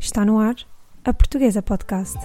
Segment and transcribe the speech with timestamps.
[0.00, 0.56] Está no ar
[1.04, 2.16] a Portuguesa Podcast.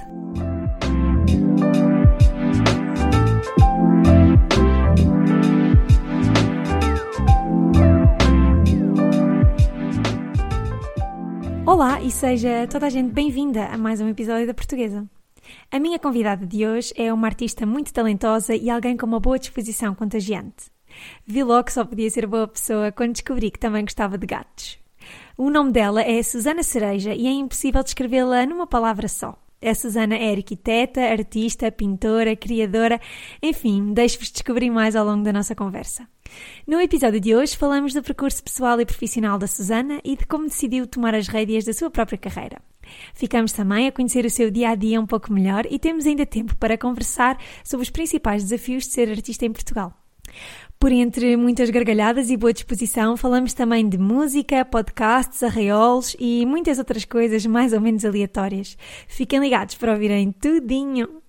[11.66, 15.05] Olá e seja toda a gente bem-vinda a mais um episódio da Portuguesa.
[15.70, 19.38] A minha convidada de hoje é uma artista muito talentosa e alguém com uma boa
[19.38, 20.71] disposição contagiante.
[21.28, 24.84] Vi logo que só podia ser boa pessoa quando descobri que também gostava de gatos.
[25.38, 29.38] O nome dela é Susana Cereja e é impossível descrevê-la numa palavra só.
[29.62, 33.02] A Susana é arquiteta, artista, pintora, criadora,
[33.41, 36.08] enfim, deixo-vos descobrir mais ao longo da nossa conversa.
[36.68, 40.48] No episódio de hoje falamos do percurso pessoal e profissional da Susana e de como
[40.48, 42.62] decidiu tomar as rédeas da sua própria carreira.
[43.13, 46.26] Ficamos também a conhecer o seu dia a dia um pouco melhor e temos ainda
[46.26, 49.94] tempo para conversar sobre os principais desafios de ser artista em Portugal.
[50.79, 56.77] Por entre muitas gargalhadas e boa disposição, falamos também de música, podcasts, arraiolos e muitas
[56.77, 58.77] outras coisas mais ou menos aleatórias.
[59.07, 61.21] Fiquem ligados para ouvirem tudinho!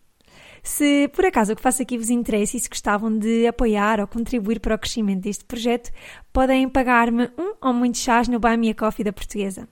[0.62, 4.06] Se por acaso o que faço aqui vos interessa e se gostavam de apoiar ou
[4.08, 5.92] contribuir para o crescimento deste projeto,
[6.32, 9.68] podem pagar-me um ou muitos chás no Buy Me a Coffee da Portuguesa.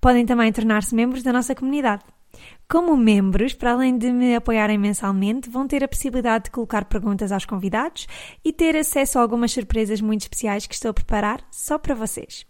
[0.00, 2.04] Podem também tornar-se membros da nossa comunidade.
[2.70, 7.32] Como membros, para além de me apoiarem mensalmente, vão ter a possibilidade de colocar perguntas
[7.32, 8.06] aos convidados
[8.44, 12.46] e ter acesso a algumas surpresas muito especiais que estou a preparar só para vocês.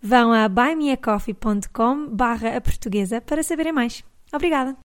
[0.00, 4.04] Vão a buymeacoffee.com barra a portuguesa para saberem mais.
[4.32, 4.76] Obrigada!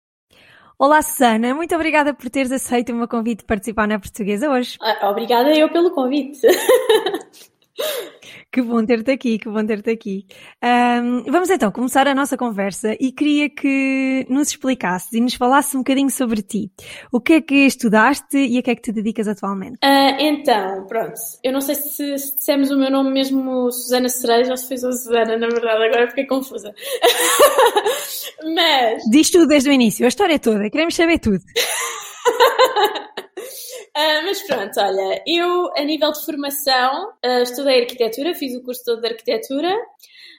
[0.78, 4.78] Olá Susana, muito obrigada por teres aceito o meu convite de participar na portuguesa hoje.
[4.80, 6.40] Ah, obrigada eu pelo convite.
[8.50, 10.26] Que bom ter-te aqui, que bom ter-te aqui.
[10.64, 15.74] Um, vamos então começar a nossa conversa e queria que nos explicasses e nos falasses
[15.74, 16.72] um bocadinho sobre ti.
[17.12, 19.76] O que é que estudaste e a que é que te dedicas atualmente?
[19.84, 21.12] Uh, então, pronto,
[21.44, 24.82] eu não sei se, se dissemos o meu nome mesmo Susana Cereja ou se fez
[24.82, 26.72] a Susana, na verdade, agora fiquei confusa.
[28.54, 29.02] Mas.
[29.10, 31.42] Diz tudo desde o início, a história toda, queremos saber tudo.
[33.98, 38.84] Uh, mas pronto, olha, eu a nível de formação uh, estudei arquitetura, fiz o curso
[38.84, 39.74] todo de arquitetura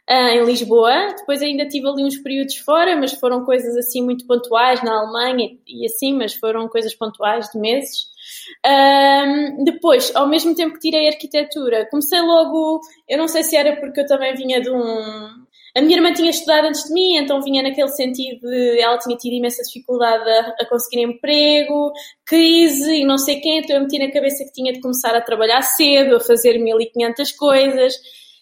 [0.10, 4.26] uh, em Lisboa, depois ainda tive ali uns períodos fora, mas foram coisas assim muito
[4.26, 8.08] pontuais na Alemanha e assim, mas foram coisas pontuais de meses.
[9.66, 14.00] depois, ao mesmo tempo que tirei arquitetura, comecei logo, eu não sei se era porque
[14.00, 15.46] eu também vinha de um,
[15.80, 19.16] a minha irmã tinha estudado antes de mim, então vinha naquele sentido de ela tinha
[19.16, 21.94] tido imensa dificuldade a, a conseguir emprego,
[22.26, 25.22] crise e não sei quem, então eu meti na cabeça que tinha de começar a
[25.22, 27.94] trabalhar cedo, a fazer 1500 coisas.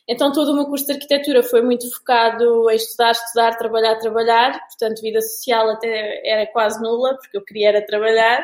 [0.07, 4.59] Então todo o meu curso de arquitetura foi muito focado em estudar, estudar, trabalhar, trabalhar.
[4.67, 8.43] Portanto, vida social até era quase nula, porque eu queria era trabalhar.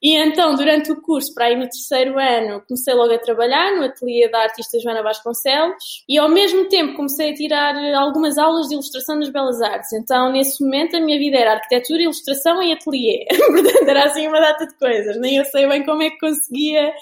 [0.00, 3.84] E então, durante o curso, para aí no terceiro ano, comecei logo a trabalhar no
[3.84, 8.74] ateliê da artista Joana Vasconcelos e ao mesmo tempo comecei a tirar algumas aulas de
[8.74, 9.92] ilustração nas Belas Artes.
[9.92, 13.26] Então, nesse momento, a minha vida era arquitetura, ilustração e ateliê.
[13.36, 15.18] Portanto, era assim uma data de coisas.
[15.18, 16.92] Nem eu sei bem como é que conseguia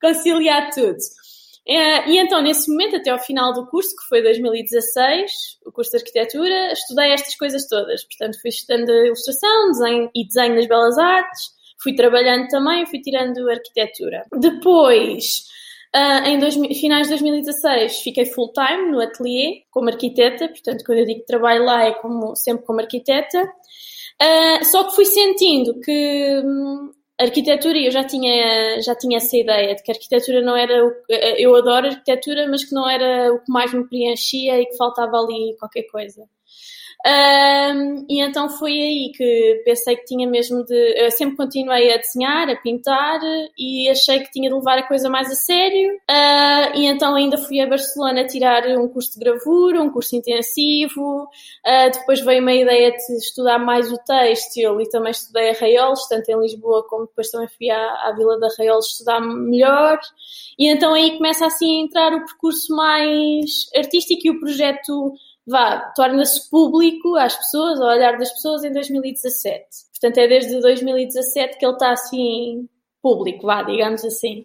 [0.00, 0.96] conciliar tudo.
[1.66, 5.30] É, e então, nesse momento, até ao final do curso, que foi 2016,
[5.64, 8.04] o curso de arquitetura, estudei estas coisas todas.
[8.04, 11.50] Portanto, fui estudando ilustração desenho, e desenho nas belas artes,
[11.80, 14.24] fui trabalhando também, fui tirando arquitetura.
[14.40, 15.44] Depois,
[15.94, 20.48] uh, em dois, finais de 2016, fiquei full-time no ateliê como arquiteta.
[20.48, 23.40] Portanto, quando eu digo que trabalho lá, é como, sempre como arquiteta.
[23.40, 26.90] Uh, só que fui sentindo que hum,
[27.22, 30.84] arquitetura, eu já tinha, já tinha essa ideia de que a arquitetura não era.
[30.84, 30.92] O,
[31.38, 35.16] eu adoro arquitetura, mas que não era o que mais me preenchia e que faltava
[35.16, 36.22] ali qualquer coisa.
[37.04, 41.04] Um, e então foi aí que pensei que tinha mesmo de.
[41.04, 43.20] Eu sempre continuei a desenhar, a pintar
[43.58, 45.94] e achei que tinha de levar a coisa mais a sério.
[46.08, 51.24] Uh, e então ainda fui a Barcelona tirar um curso de gravura, um curso intensivo.
[51.66, 56.30] Uh, depois veio uma ideia de estudar mais o têxtil e também estudei arraiolos, tanto
[56.30, 59.98] em Lisboa como depois também fui à, à Vila de Arraiolos estudar melhor.
[60.56, 65.14] E então aí começa assim a entrar o percurso mais artístico e o projeto
[65.46, 69.64] vá, torna-se público às pessoas, ao olhar das pessoas em 2017.
[69.90, 72.68] Portanto, é desde 2017 que ele está assim
[73.02, 74.44] público, vá, digamos assim.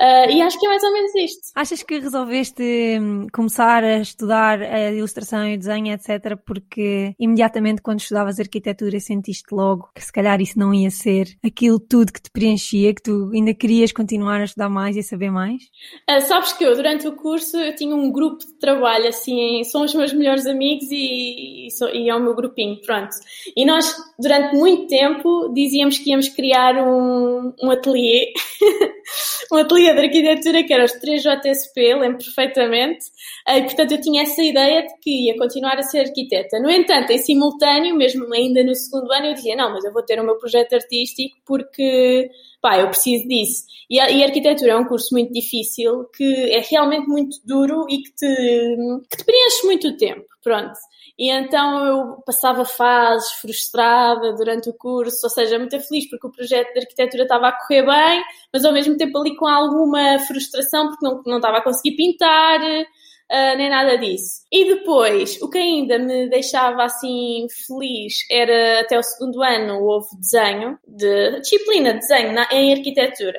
[0.00, 1.40] Uh, e acho que é mais ou menos isto.
[1.54, 2.62] Achas que resolveste
[3.00, 8.98] hum, começar a estudar a ilustração e o desenho, etc., porque imediatamente quando estudavas arquitetura
[8.98, 13.02] sentiste logo que se calhar isso não ia ser aquilo tudo que te preenchia, que
[13.02, 15.62] tu ainda querias continuar a estudar mais e saber mais?
[16.10, 19.84] Uh, sabes que eu, durante o curso, eu tinha um grupo de trabalho, assim, são
[19.84, 23.14] os meus melhores amigos e, e, e é o meu grupinho, pronto.
[23.54, 28.32] E nós, durante muito tempo, dizíamos que íamos criar um, um ateliê
[29.52, 33.06] um ateliê de arquitetura que era os 3 JSP, lembro perfeitamente,
[33.48, 36.58] e portanto eu tinha essa ideia de que ia continuar a ser arquiteta.
[36.60, 40.02] No entanto, em simultâneo, mesmo ainda no segundo ano, eu dizia, não, mas eu vou
[40.02, 42.30] ter o meu projeto artístico porque,
[42.60, 43.64] pá, eu preciso disso.
[43.90, 47.84] E a, e a arquitetura é um curso muito difícil, que é realmente muito duro
[47.88, 48.76] e que te,
[49.10, 50.72] que te preenche muito tempo, pronto.
[51.18, 56.32] E então eu passava fases frustrada durante o curso, ou seja, muito feliz porque o
[56.32, 60.88] projeto de arquitetura estava a correr bem, mas ao mesmo tempo ali com alguma frustração
[60.88, 62.60] porque não, não estava a conseguir pintar,
[63.32, 64.42] uh, nem nada disso.
[64.50, 70.08] E depois, o que ainda me deixava assim feliz era até o segundo ano houve
[70.18, 73.38] desenho, de disciplina de desenho na, em arquitetura.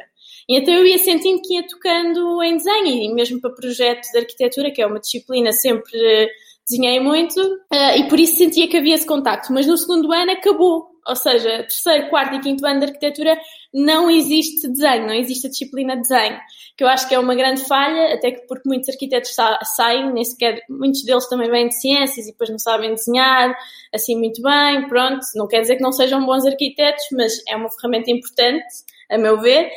[0.49, 4.71] Então eu ia sentindo que ia tocando em desenho e mesmo para projetos de arquitetura,
[4.71, 6.29] que é uma disciplina sempre
[6.69, 9.51] desenhei muito uh, e por isso sentia que havia esse contacto.
[9.53, 10.93] Mas no segundo ano acabou.
[11.05, 13.37] Ou seja, terceiro, quarto e quinto ano de arquitetura
[13.73, 16.39] não existe desenho, não existe a disciplina de desenho.
[16.77, 20.13] Que eu acho que é uma grande falha, até que porque muitos arquitetos sa saem,
[20.13, 23.53] nem sequer, muitos deles também vêm de ciências e depois não sabem desenhar
[23.93, 25.25] assim muito bem, pronto.
[25.35, 28.65] Não quer dizer que não sejam bons arquitetos, mas é uma ferramenta importante,
[29.11, 29.69] a meu ver.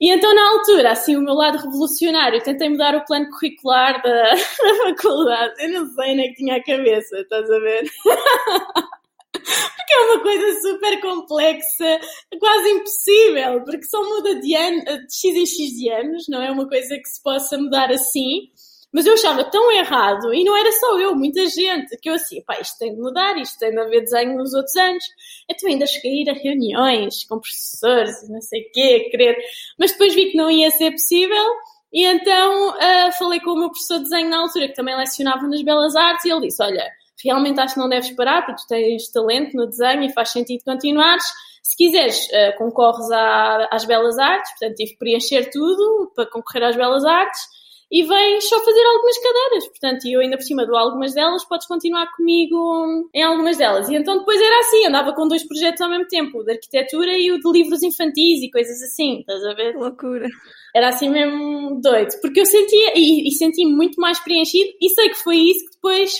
[0.00, 4.30] E então, na altura, assim, o meu lado revolucionário, tentei mudar o plano curricular da,
[4.32, 5.54] da faculdade.
[5.58, 7.90] Eu não sei nem que tinha a cabeça, estás a ver?
[9.32, 12.00] porque é uma coisa super complexa,
[12.38, 16.50] quase impossível, porque só muda de, ano, de X em X de anos, não é
[16.50, 18.48] uma coisa que se possa mudar assim.
[18.92, 22.42] Mas eu achava tão errado, e não era só eu, muita gente, que eu assim,
[22.42, 25.04] pá, isto tem de mudar, isto tem de haver desenho nos outros anos.
[25.48, 29.10] Então ainda cheguei a ir a reuniões com professores e não sei o quê, a
[29.10, 29.36] querer.
[29.78, 31.46] Mas depois vi que não ia ser possível,
[31.92, 35.46] e então uh, falei com o meu professor de desenho na altura, que também lecionava
[35.46, 36.90] nas Belas Artes, e ele disse, olha,
[37.22, 40.64] realmente acho que não deves parar, porque tu tens talento no desenho e faz sentido
[40.64, 41.24] continuares.
[41.62, 46.64] Se quiseres, uh, concorres à, às Belas Artes, portanto tive que preencher tudo para concorrer
[46.64, 47.59] às Belas Artes
[47.90, 49.68] e vens só fazer algumas cadeiras.
[49.68, 53.88] Portanto, eu ainda por cima dou algumas delas, podes continuar comigo em algumas delas.
[53.88, 57.18] E então depois era assim, andava com dois projetos ao mesmo tempo, o de arquitetura
[57.18, 59.74] e o de livros infantis e coisas assim, estás a ver?
[59.74, 60.28] Loucura.
[60.74, 65.08] Era assim mesmo doido, porque eu sentia, e, e senti-me muito mais preenchido, e sei
[65.08, 66.12] que foi isso que depois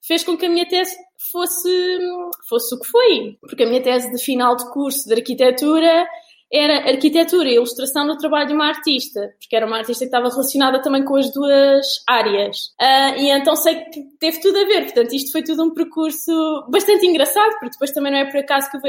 [0.00, 0.96] fez com que a minha tese
[1.30, 1.98] fosse,
[2.48, 3.36] fosse o que foi.
[3.40, 6.06] Porque a minha tese de final de curso de arquitetura
[6.52, 10.28] era arquitetura e ilustração no trabalho de uma artista, porque era uma artista que estava
[10.28, 12.72] relacionada também com as duas áreas.
[12.80, 16.32] Uh, e então sei que teve tudo a ver, portanto, isto foi tudo um percurso
[16.70, 18.82] bastante engraçado, porque depois também não é por acaso que eu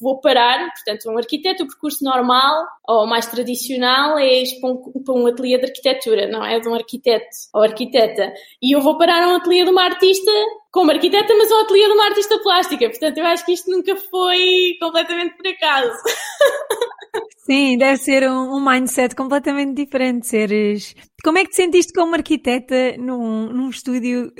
[0.00, 4.76] vou parar, portanto, um arquiteto, o percurso normal ou mais tradicional é ir para um,
[5.04, 6.58] para um ateliê de arquitetura, não é?
[6.58, 8.32] De um arquiteto ou arquiteta.
[8.62, 10.30] E eu vou parar a um ateliê de uma artista
[10.76, 12.90] como arquiteta, mas ao ateliê de uma artista plástica.
[12.90, 15.90] Portanto, eu acho que isto nunca foi completamente por acaso.
[17.46, 20.26] Sim, deve ser um, um, mindset completamente diferente.
[20.26, 20.94] Seres.
[21.24, 24.30] Como é que te sentiste como arquiteta num, num estúdio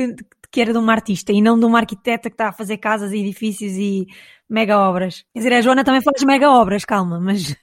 [0.53, 3.13] que era de uma artista e não de uma arquiteta que está a fazer casas
[3.13, 4.05] e edifícios e
[4.47, 5.25] mega obras?
[5.33, 7.57] Quer dizer, a Joana também faz mega obras, calma, mas.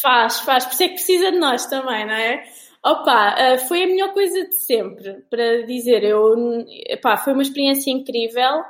[0.00, 2.44] Faz, faz, por isso é que precisa de nós também, não é?
[2.86, 6.04] Opa, eh, foi a melhor coisa de sempre, para dizer.
[6.04, 8.62] Eu, epá, foi uma experiência incrível,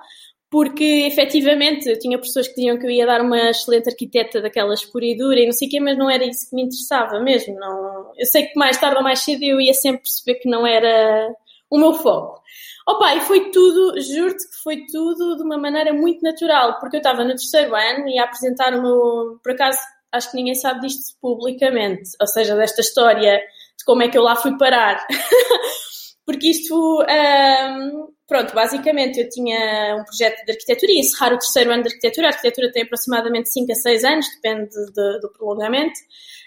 [0.51, 4.83] porque efetivamente eu tinha pessoas que diziam que eu ia dar uma excelente arquiteta daquelas
[4.87, 7.21] pura e dura e não sei o quê, mas não era isso que me interessava
[7.21, 7.57] mesmo.
[7.57, 10.67] Não, eu sei que mais tarde ou mais cedo eu ia sempre perceber que não
[10.67, 11.29] era
[11.71, 12.41] o meu foco.
[12.89, 17.01] Opa, e foi tudo, juro-te que foi tudo de uma maneira muito natural, porque eu
[17.01, 19.79] estava no terceiro ano e ia apresentar o meu, por acaso,
[20.13, 23.43] acho que ninguém sabe disto publicamente, ou seja, desta história
[23.79, 25.07] de como é que eu lá fui parar.
[26.27, 31.71] Porque isto, um, pronto, basicamente eu tinha um projeto de arquitetura e encerrar o terceiro
[31.71, 32.27] ano de arquitetura.
[32.27, 35.95] A arquitetura tem aproximadamente 5 a 6 anos, depende de, do prolongamento.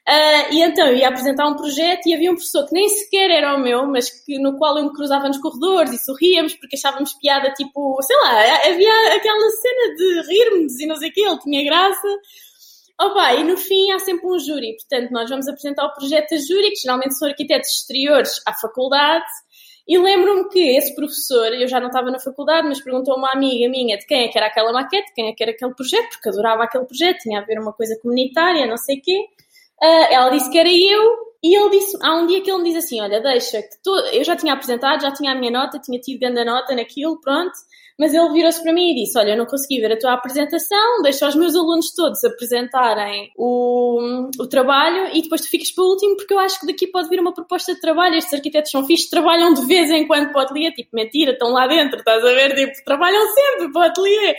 [0.08, 3.30] Uh, e então eu ia apresentar um projeto e havia um professor que nem sequer
[3.30, 6.76] era o meu, mas que, no qual eu me cruzava nos corredores e sorríamos porque
[6.76, 8.32] achávamos piada, tipo, sei lá,
[8.66, 12.08] havia aquela cena de rirmos e não sei o que, ele tinha graça.
[13.02, 16.38] Opa, e no fim há sempre um júri, portanto nós vamos apresentar o projeto a
[16.38, 19.26] júri, que geralmente são arquitetos exteriores à faculdade,
[19.88, 23.32] e lembro-me que esse professor, eu já não estava na faculdade, mas perguntou a uma
[23.32, 26.10] amiga minha de quem é que era aquela maquete, quem é que era aquele projeto,
[26.10, 29.18] porque adorava aquele projeto, tinha a ver uma coisa comunitária, não sei o quê.
[29.82, 32.70] Uh, ela disse que era eu, e ele disse, há um dia que ele me
[32.70, 36.00] diz assim, olha, deixa, que eu já tinha apresentado, já tinha a minha nota, tinha
[36.00, 37.54] tido grande nota naquilo, pronto,
[38.00, 41.02] mas ele virou-se para mim e disse: Olha, eu não consegui ver a tua apresentação,
[41.04, 45.90] deixa os meus alunos todos apresentarem o, o trabalho e depois tu ficas para o
[45.90, 48.16] último, porque eu acho que daqui pode vir uma proposta de trabalho.
[48.16, 51.52] Estes arquitetos são fixos, trabalham de vez em quando para o ateliê, tipo, mentira, estão
[51.52, 52.56] lá dentro, estás a ver?
[52.56, 54.36] Tipo, trabalham sempre para o ateliê.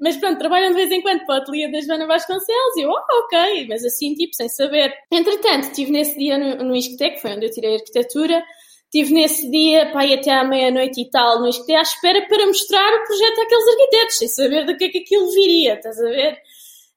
[0.00, 2.90] Mas pronto, trabalham de vez em quando para o ateliê da Joana Vasconcelos e eu,
[2.90, 4.94] oh, ok, mas assim, tipo, sem saber.
[5.10, 8.42] Entretanto, estive nesse dia no, no ISCTE, que foi onde eu tirei arquitetura,
[8.86, 12.94] Estive nesse dia, pá, até à meia-noite e tal, no ISCTE, à espera para mostrar
[12.94, 16.38] o projeto àqueles arquitetos, sem saber do que é que aquilo viria, estás a ver?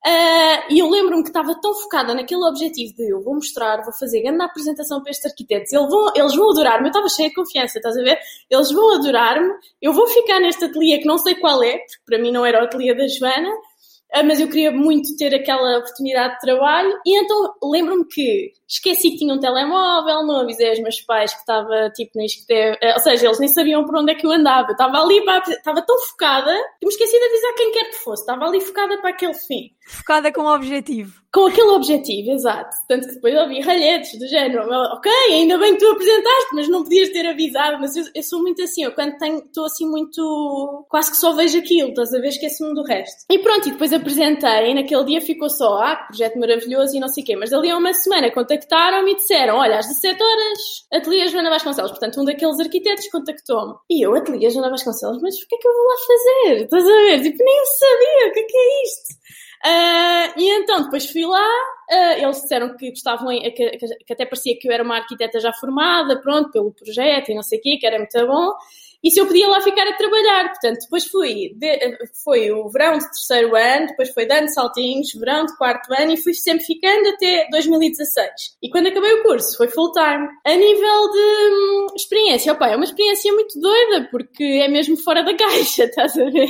[0.06, 3.92] Uh, e eu lembro-me que estava tão focada naquele objetivo de eu vou mostrar, vou
[3.92, 7.36] fazer grande apresentação para estes arquitetos, eles vão, eles vão adorar-me, eu estava cheia de
[7.36, 8.18] confiança, estás a ver?
[8.50, 12.18] Eles vão adorar-me, eu vou ficar neste ateliê que não sei qual é, porque para
[12.18, 16.36] mim não era o ateliê da Joana, uh, mas eu queria muito ter aquela oportunidade
[16.36, 21.02] de trabalho, e então lembro-me que esqueci que tinha um telemóvel, não avisei aos meus
[21.02, 24.16] pais que estava tipo no isqueté, eh, ou seja, eles nem sabiam por onde é
[24.16, 24.68] que eu andava.
[24.70, 27.96] Eu estava ali, para, estava tão focada que me esqueci de avisar quem quer que
[27.96, 28.22] fosse.
[28.22, 29.72] Estava ali focada para aquele fim.
[29.88, 31.20] Focada com o objetivo.
[31.34, 32.76] Com aquele objetivo, exato.
[32.88, 36.84] Tanto que depois ouvi ralhetes do género, ok, ainda bem que tu apresentaste, mas não
[36.84, 37.80] podias ter avisado.
[37.80, 41.34] Mas eu, eu sou muito assim, eu quando tenho, estou assim muito, quase que só
[41.34, 43.26] vejo aquilo, estás a ver, esqueço-me do resto.
[43.30, 47.00] E pronto, e depois apresentei, e naquele dia ficou só, ah, que projeto maravilhoso e
[47.00, 47.36] não sei o quê.
[47.36, 50.60] Mas dali a uma semana contactaram-me e disseram, olha, às 17 horas,
[50.92, 51.92] Ateliê Joana Vasconcelos.
[51.92, 53.76] Portanto, um daqueles arquitetos contactou-me.
[53.90, 56.64] E eu, Ateliê Joana Vasconcelos, mas o que é que eu vou lá fazer?
[56.64, 57.22] Estás a ver?
[57.22, 59.20] Tipo, nem eu sabia, o que é que é isto?
[59.62, 61.48] Uh, e então, depois fui lá,
[61.92, 65.52] uh, eles disseram que gostavam, que, que, até parecia que eu era uma arquiteta já
[65.54, 68.54] formada, pronto, pelo projeto e não sei o quê, que era muito bom
[69.04, 70.50] e se eu podia lá ficar a trabalhar.
[70.50, 75.46] Portanto, depois fui, de, foi o verão de terceiro ano, depois foi dando saltinhos, verão
[75.46, 78.58] de quarto ano e fui sempre ficando até 2016.
[78.62, 80.28] E quando acabei o curso, foi full time.
[80.46, 85.24] A nível de hum, experiência, opa, é uma experiência muito doida, porque é mesmo fora
[85.24, 86.50] da caixa, estás a ver?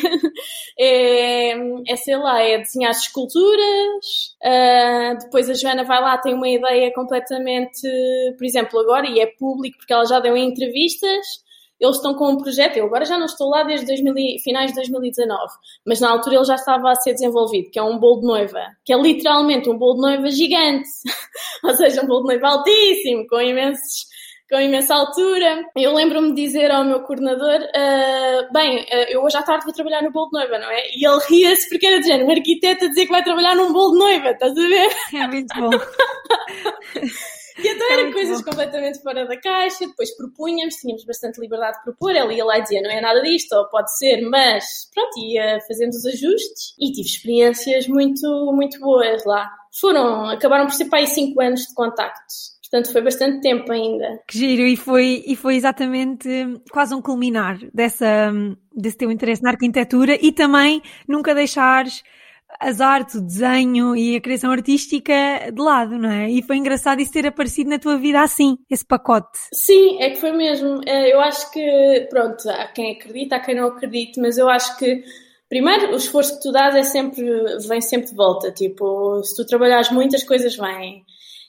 [0.79, 1.51] É,
[1.87, 6.91] é sei lá, é desenhar esculturas, uh, depois a Joana vai lá, tem uma ideia
[6.93, 7.81] completamente,
[8.37, 11.43] por exemplo, agora, e é público porque ela já deu entrevistas,
[11.79, 14.75] eles estão com um projeto, eu agora já não estou lá desde 2000, finais de
[14.75, 15.39] 2019,
[15.85, 18.61] mas na altura ele já estava a ser desenvolvido, que é um bolo de noiva,
[18.83, 20.89] que é literalmente um bolo de noiva gigante,
[21.63, 24.09] ou seja, um bolo de noiva altíssimo, com imensos
[24.49, 25.63] com imensa altura.
[25.77, 29.73] Eu lembro-me de dizer ao meu coordenador: uh, Bem, uh, eu hoje à tarde vou
[29.73, 30.89] trabalhar no bolo de noiva, não é?
[30.95, 33.71] E ele ria-se porque era de género, um arquiteto a dizer que vai trabalhar num
[33.71, 34.89] bolo de noiva, estás a ver?
[35.13, 35.69] É muito bom.
[37.59, 38.49] E então eram coisas bom.
[38.49, 42.61] completamente fora da caixa, depois propunhamos, tínhamos bastante liberdade de propor, ela ia lá e
[42.61, 46.91] dizia não é nada disto, ou pode ser, mas pronto, ia fazendo os ajustes e
[46.91, 49.49] tive experiências muito, muito boas lá.
[49.79, 52.59] Foram, acabaram por ser para aí 5 anos de contactos.
[52.69, 54.21] Portanto, foi bastante tempo ainda.
[54.27, 56.29] Que giro, e foi, e foi exatamente
[56.71, 58.31] quase um culminar dessa,
[58.75, 62.03] desse teu interesse na arquitetura e também nunca deixares
[62.59, 65.13] as artes, o desenho e a criação artística
[65.53, 66.29] de lado, não é?
[66.29, 69.39] E foi engraçado isso ter aparecido na tua vida assim, esse pacote.
[69.53, 70.81] Sim, é que foi mesmo.
[70.85, 74.77] É, eu acho que, pronto, há quem acredita, há quem não acredite, mas eu acho
[74.77, 75.03] que
[75.49, 77.25] Primeiro, o esforço que tu dás é sempre,
[77.67, 78.51] vem sempre de volta.
[78.51, 81.03] Tipo, se tu trabalhares muitas coisas vêm.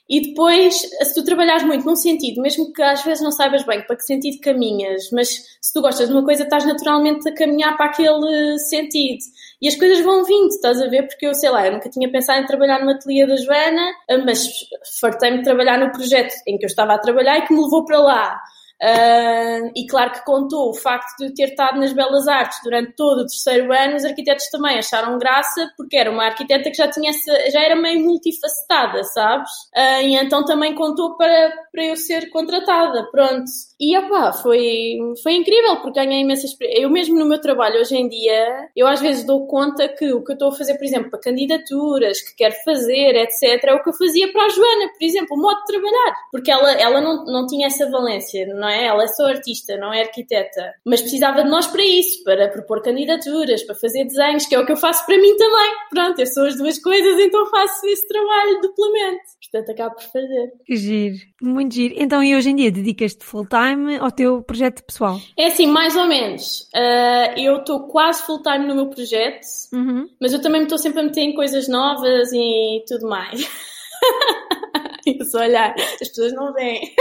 [0.09, 3.85] E depois, se tu trabalhares muito num sentido, mesmo que às vezes não saibas bem
[3.85, 5.29] para que sentido caminhas, mas
[5.61, 9.23] se tu gostas de uma coisa, estás naturalmente a caminhar para aquele sentido.
[9.61, 11.07] E as coisas vão vindo, estás a ver?
[11.07, 13.93] Porque eu, sei lá, eu nunca tinha pensado em trabalhar no ateliê da Joana,
[14.25, 14.47] mas
[14.99, 17.85] fartei-me de trabalhar no projeto em que eu estava a trabalhar e que me levou
[17.85, 18.41] para lá.
[18.81, 22.93] Uh, e claro que contou o facto de eu ter estado nas Belas Artes durante
[22.93, 26.89] todo o terceiro ano, os arquitetos também acharam graça, porque era uma arquiteta que já
[26.89, 27.11] tinha
[27.51, 29.51] já era meio multifacetada, sabes?
[29.77, 33.45] Uh, e então também contou para, para eu ser contratada, pronto.
[33.79, 36.83] E opá, foi, foi incrível, porque ganhei imensa experiência.
[36.83, 40.23] Eu mesmo no meu trabalho hoje em dia, eu às vezes dou conta que o
[40.23, 43.81] que eu estou a fazer, por exemplo, para candidaturas, que quero fazer, etc., é o
[43.81, 46.15] que eu fazia para a Joana, por exemplo, o modo de trabalhar.
[46.31, 48.85] Porque ela, ela não, não tinha essa valência, não é?
[48.85, 50.73] Ela é só artista, não é arquiteta.
[50.85, 54.65] Mas precisava de nós para isso, para propor candidaturas, para fazer desenhos, que é o
[54.65, 55.71] que eu faço para mim também.
[55.89, 59.21] Pronto, eu sou as duas coisas, então faço esse trabalho duplamente.
[59.51, 60.53] Portanto, acabo por fazer.
[60.65, 61.17] Que giro,
[61.69, 61.95] giro.
[61.97, 65.19] Então, e hoje em dia dedicas-te full time ao teu projeto pessoal?
[65.37, 66.69] É assim, mais ou menos.
[66.73, 70.09] Uh, eu estou quase full time no meu projeto, uhum.
[70.19, 73.41] mas eu também me estou sempre a meter em coisas novas e tudo mais.
[75.05, 76.93] Isso, olhar, as pessoas não veem.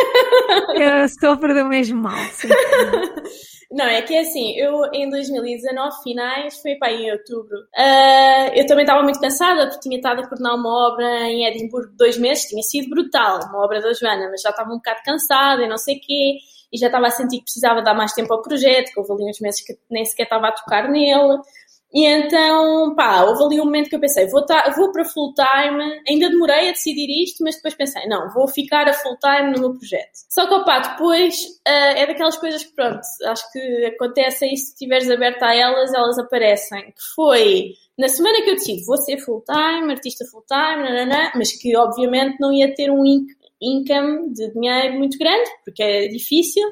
[0.75, 2.17] Eu sofro do mesmo mal.
[2.33, 2.49] Sim.
[3.71, 8.67] Não, é que é assim, eu em 2019, finais, foi para em outubro, uh, eu
[8.67, 12.47] também estava muito cansada porque tinha estado a coordenar uma obra em Edimburgo dois meses,
[12.47, 15.79] tinha sido brutal, uma obra da Joana, mas já estava um bocado cansada e não
[15.79, 16.39] sei o quê,
[16.73, 19.31] e já estava a sentir que precisava dar mais tempo ao projeto, que houve ali
[19.31, 21.39] uns meses que nem sequer estava a tocar nele.
[21.93, 24.45] E então, pá, houve ali um momento que eu pensei, vou,
[24.77, 28.89] vou para full time, ainda demorei a decidir isto, mas depois pensei, não, vou ficar
[28.89, 30.11] a full time no meu projeto.
[30.29, 34.73] Só que, opá, depois uh, é daquelas coisas que, pronto, acho que acontecem e se
[34.73, 36.83] estiveres aberta a elas, elas aparecem.
[36.83, 41.33] Que foi na semana que eu decidi, vou ser full time, artista full time, nanana,
[41.35, 43.05] mas que obviamente não ia ter um
[43.61, 46.67] income de dinheiro muito grande, porque é difícil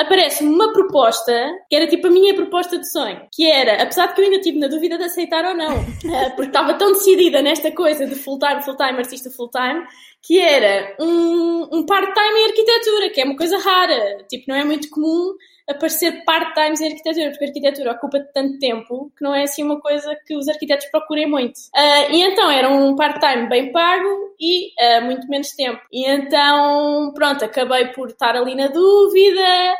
[0.00, 1.32] aparece-me uma proposta
[1.68, 4.40] que era tipo a minha proposta de sonho, que era, apesar de que eu ainda
[4.40, 5.72] tive na dúvida de aceitar ou não,
[6.04, 9.84] eh, porque estava tão decidida nesta coisa de full-time, full-time, artista full-time,
[10.22, 14.64] que era um, um part-time em arquitetura, que é uma coisa rara, tipo, não é
[14.64, 15.34] muito comum
[15.68, 19.80] aparecer part-time em arquitetura, porque a arquitetura ocupa tanto tempo que não é assim uma
[19.80, 21.56] coisa que os arquitetos procurem muito.
[21.76, 25.80] Uh, e então era um part-time bem pago e uh, muito menos tempo.
[25.92, 29.76] E então, pronto, acabei por estar ali na dúvida,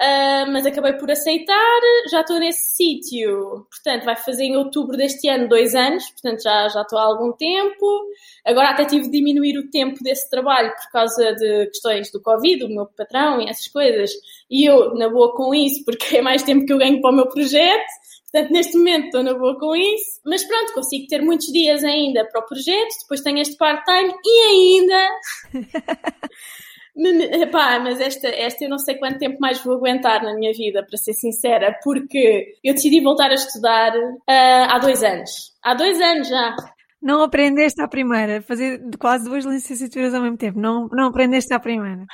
[0.00, 1.80] Uh, mas acabei por aceitar,
[2.10, 6.66] já estou nesse sítio, portanto vai fazer em outubro deste ano dois anos, portanto já,
[6.70, 7.86] já estou há algum tempo,
[8.44, 12.60] agora até tive de diminuir o tempo desse trabalho por causa de questões do Covid,
[12.60, 14.10] do meu patrão e essas coisas,
[14.50, 17.14] e eu na boa com isso, porque é mais tempo que eu ganho para o
[17.14, 17.86] meu projeto,
[18.32, 22.24] portanto neste momento estou na boa com isso, mas pronto, consigo ter muitos dias ainda
[22.24, 25.10] para o projeto, depois tenho este part-time e ainda...
[26.94, 30.84] Epá, mas esta, esta eu não sei quanto tempo mais vou aguentar na minha vida,
[30.84, 35.52] para ser sincera, porque eu decidi voltar a estudar uh, há dois anos.
[35.62, 36.54] Há dois anos já.
[37.00, 40.60] Não aprendeste à primeira, fazer quase duas licenciaturas ao mesmo tempo.
[40.60, 42.04] Não, não aprendeste à primeira.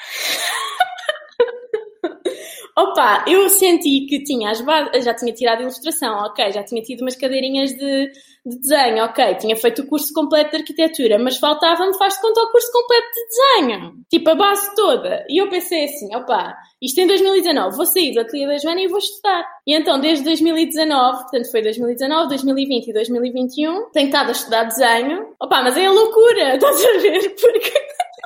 [2.79, 7.01] Opa, eu senti que tinha as bases, já tinha tirado ilustração, ok, já tinha tido
[7.01, 8.13] umas cadeirinhas de,
[8.47, 12.41] de desenho, ok, tinha feito o curso completo de arquitetura, mas faltava-me, faz de conta,
[12.41, 15.27] o curso completo de desenho, tipo a base toda.
[15.29, 18.87] E eu pensei assim, opa, isto em 2019, vou sair do ateliê da Joana e
[18.87, 19.45] vou estudar.
[19.67, 25.35] E então, desde 2019, portanto foi 2019, 2020 e 2021, tenho estado a estudar desenho.
[25.43, 27.35] Opa, mas é a loucura, estás a ver?
[27.41, 27.73] Porque...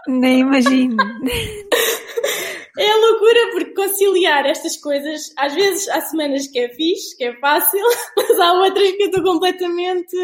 [0.09, 0.97] Nem imagino.
[2.78, 7.36] É loucura porque conciliar estas coisas, às vezes há semanas que é fixe, que é
[7.38, 7.84] fácil,
[8.16, 10.16] mas há outras que eu estou completamente,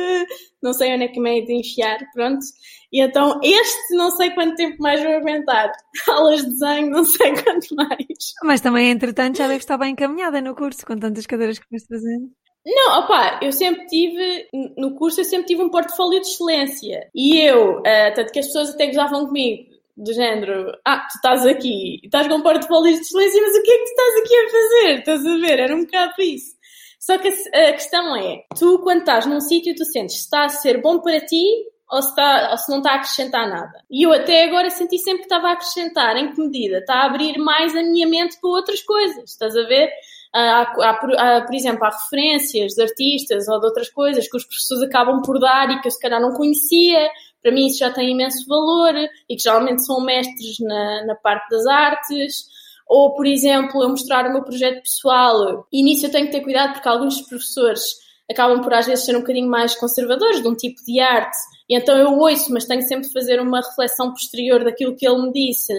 [0.63, 2.45] não sei onde é que me é de enfiar, pronto.
[2.91, 5.71] E então este não sei quanto tempo mais vou aguentar.
[6.09, 8.35] Aulas de desenho, não sei quanto mais.
[8.43, 11.87] Mas também, entretanto, já deve estar bem encaminhada no curso, com tantas cadeiras que foste
[11.87, 12.31] fazendo.
[12.67, 17.09] Não, opá, eu sempre tive, no curso eu sempre tive um portfólio de excelência.
[17.15, 21.45] E eu, uh, tanto que as pessoas até gozavam comigo, do género, ah, tu estás
[21.45, 24.37] aqui, estás com um portfólio de excelência, mas o que é que tu estás aqui
[24.37, 24.99] a fazer?
[24.99, 25.59] Estás a ver?
[25.59, 26.57] Era um bocado isso.
[27.01, 30.45] Só que a, a questão é, tu quando estás num sítio, tu sentes se está
[30.45, 31.45] a ser bom para ti
[31.91, 33.83] ou se, está, ou se não está a acrescentar nada.
[33.91, 36.17] E eu até agora senti sempre que estava a acrescentar.
[36.17, 36.79] Em que medida?
[36.79, 39.31] Está a abrir mais a minha mente para outras coisas.
[39.31, 39.91] Estás a ver?
[40.35, 44.45] Há, há, há, por exemplo, há referências de artistas ou de outras coisas que os
[44.45, 47.09] professores acabam por dar e que eu se calhar não conhecia
[47.43, 51.49] para mim isso já tem imenso valor e que geralmente são mestres na, na parte
[51.51, 52.47] das artes.
[52.87, 55.67] Ou, por exemplo, eu mostrar o meu projeto pessoal.
[55.73, 57.83] E nisso eu tenho que ter cuidado porque alguns professores
[58.31, 61.37] acabam por às vezes ser um bocadinho mais conservadores de um tipo de arte.
[61.69, 65.23] E então eu ouço, mas tenho sempre de fazer uma reflexão posterior daquilo que ele
[65.23, 65.73] me disse,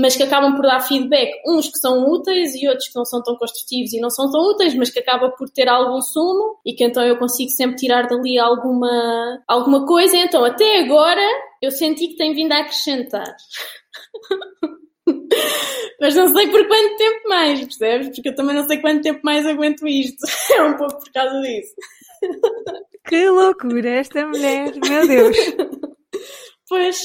[0.00, 3.20] mas que acabam por dar feedback, uns que são úteis e outros que não são
[3.22, 6.72] tão construtivos e não são tão úteis, mas que acaba por ter algum sumo e
[6.72, 10.16] que então eu consigo sempre tirar dali alguma, alguma coisa.
[10.16, 11.26] Então, até agora,
[11.60, 13.34] eu senti que tem vindo a acrescentar.
[16.00, 18.08] Mas não sei por quanto tempo mais, percebes?
[18.14, 20.24] Porque eu também não sei quanto tempo mais aguento isto.
[20.54, 21.74] É um pouco por causa disso.
[23.08, 25.36] Que loucura esta mulher, meu Deus.
[26.68, 27.00] Pois.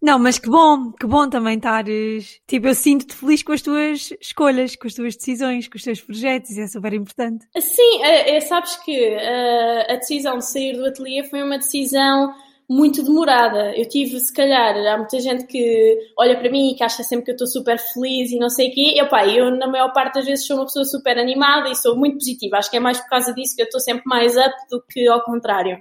[0.00, 2.40] Não, mas que bom, que bom também estares.
[2.46, 6.00] Tipo, eu sinto-te feliz com as tuas escolhas, com as tuas decisões, com os teus
[6.00, 7.44] projetos, e é super importante.
[7.58, 12.32] Sim, é, é, sabes que uh, a decisão de sair do ateliê foi uma decisão
[12.70, 13.76] muito demorada.
[13.76, 17.24] Eu tive, se calhar, há muita gente que olha para mim e que acha sempre
[17.24, 18.94] que eu estou super feliz e não sei o quê.
[18.94, 21.96] E, opa, eu, na maior parte das vezes, sou uma pessoa super animada e sou
[21.96, 22.58] muito positiva.
[22.58, 25.08] Acho que é mais por causa disso que eu estou sempre mais up do que
[25.08, 25.78] ao contrário.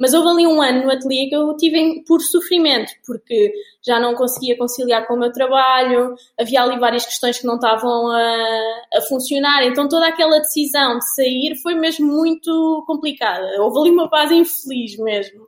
[0.00, 3.52] Mas houve ali um ano no ateliê que eu tive por sofrimento, porque
[3.86, 8.10] já não conseguia conciliar com o meu trabalho, havia ali várias questões que não estavam
[8.10, 13.46] a, a funcionar, então toda aquela decisão de sair foi mesmo muito complicada.
[13.62, 15.46] Houve ali uma fase infeliz mesmo.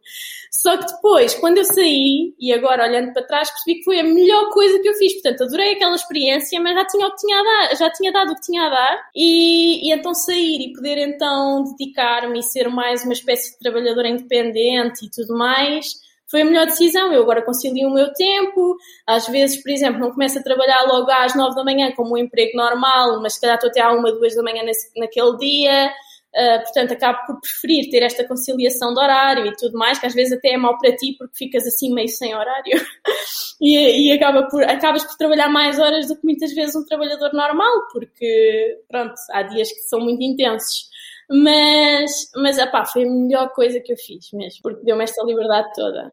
[0.53, 4.05] Só que depois, quando eu saí, e agora olhando para trás, percebi que foi a
[4.05, 5.15] melhor coisa que eu fiz.
[5.15, 8.33] Portanto, adorei aquela experiência, mas já tinha, o que tinha a dar, já tinha dado
[8.33, 9.09] o que tinha a dar.
[9.17, 14.09] E, e então sair e poder então dedicar-me e ser mais uma espécie de trabalhadora
[14.09, 15.87] independente e tudo mais,
[16.31, 17.11] foi a melhor decisão.
[17.15, 18.77] Eu agora concilio o meu tempo.
[19.07, 22.19] Às vezes, por exemplo, não começo a trabalhar logo às nove da manhã como um
[22.19, 25.91] emprego normal, mas se calhar estou até à uma, duas da manhã nesse, naquele dia
[26.35, 30.15] Uh, portanto, acabo por preferir ter esta conciliação de horário e tudo mais, que às
[30.15, 32.73] vezes até é mau para ti porque ficas assim meio sem horário
[33.61, 37.35] e, e acaba por, acabas por trabalhar mais horas do que muitas vezes um trabalhador
[37.35, 40.91] normal, porque, pronto, há dias que são muito intensos.
[41.31, 45.71] Mas, mas, apá, foi a melhor coisa que eu fiz mesmo, porque deu-me esta liberdade
[45.75, 46.13] toda.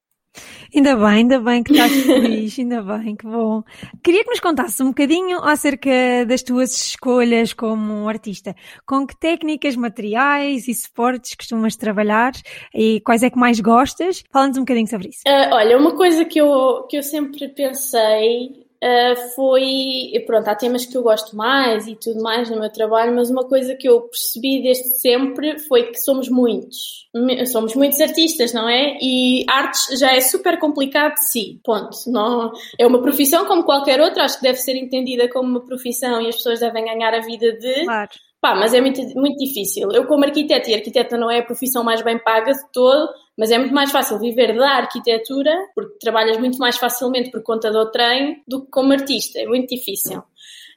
[0.73, 3.63] Ainda bem, ainda bem que estás feliz, ainda bem, que bom.
[4.03, 5.89] Queria que nos contasses um bocadinho acerca
[6.27, 8.55] das tuas escolhas como artista.
[8.85, 12.33] Com que técnicas, materiais e suportes costumas trabalhar
[12.73, 14.23] e quais é que mais gostas?
[14.31, 15.21] Fala-nos um bocadinho sobre isso.
[15.27, 20.23] Uh, olha, uma coisa que eu, que eu sempre pensei Uh, foi.
[20.25, 23.45] Pronto, há temas que eu gosto mais e tudo mais no meu trabalho, mas uma
[23.45, 27.09] coisa que eu percebi desde sempre foi que somos muitos.
[27.51, 28.97] Somos muitos artistas, não é?
[29.01, 31.59] E artes já é super complicado de si.
[31.63, 31.97] Ponto.
[32.07, 36.21] Não, é uma profissão como qualquer outra, acho que deve ser entendida como uma profissão
[36.21, 37.83] e as pessoas devem ganhar a vida de.
[37.83, 38.11] Claro.
[38.41, 39.91] Pá, mas é muito, muito difícil.
[39.91, 43.51] Eu, como arquiteta, e arquiteta não é a profissão mais bem paga de todo, mas
[43.51, 47.91] é muito mais fácil viver da arquitetura, porque trabalhas muito mais facilmente por conta do
[47.91, 49.39] treino, do que como artista.
[49.39, 50.23] É muito difícil.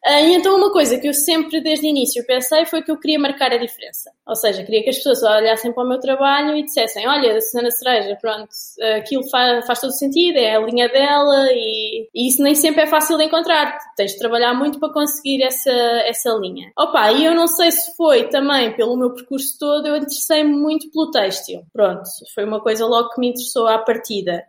[0.04, 2.98] Uh, e então uma coisa que eu sempre desde o início pensei foi que eu
[2.98, 4.10] queria marcar a diferença.
[4.26, 7.40] Ou seja, queria que as pessoas olhassem para o meu trabalho e dissessem, olha, a
[7.40, 8.48] Susana Cereja, pronto,
[8.96, 12.86] aquilo faz, faz todo sentido, é a linha dela e, e, isso nem sempre é
[12.86, 13.78] fácil de encontrar.
[13.96, 16.72] Tens de trabalhar muito para conseguir essa, essa linha.
[16.76, 20.90] Opa, e eu não sei se foi também pelo meu percurso todo, eu interessei-me muito
[20.90, 21.62] pelo têxtil.
[21.72, 22.02] Pronto,
[22.34, 24.42] foi uma coisa logo que me interessou à partida.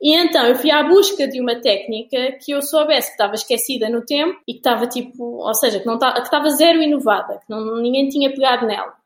[0.00, 3.88] E então eu fui à busca de uma técnica que eu soubesse que estava esquecida
[3.88, 7.34] no tempo e que estava tipo, ou seja, que, não estava, que estava zero inovada,
[7.38, 8.98] que não, ninguém tinha pegado nela.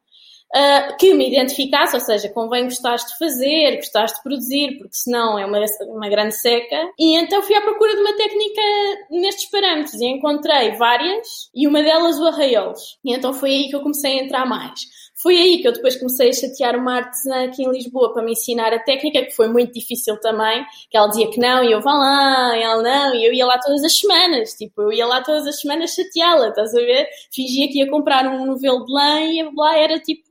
[0.54, 5.36] Uh, que me identificasse, ou seja, convém gostares de fazer, gostares de produzir, porque senão
[5.36, 6.92] é uma, uma grande seca.
[6.96, 8.62] E então fui à procura de uma técnica
[9.10, 13.00] nestes parâmetros e encontrei várias e uma delas o arraiolos.
[13.04, 14.80] E então foi aí que eu comecei a entrar mais.
[15.22, 18.32] Foi aí que eu depois comecei a chatear uma artesã aqui em Lisboa para me
[18.32, 21.80] ensinar a técnica, que foi muito difícil também, que ela dizia que não, e eu
[21.80, 25.06] vá lá, e ela não, e eu ia lá todas as semanas, tipo, eu ia
[25.06, 27.08] lá todas as semanas chateá-la, estás a ver?
[27.32, 30.24] Fingia que ia comprar um novelo de lã e lá era tipo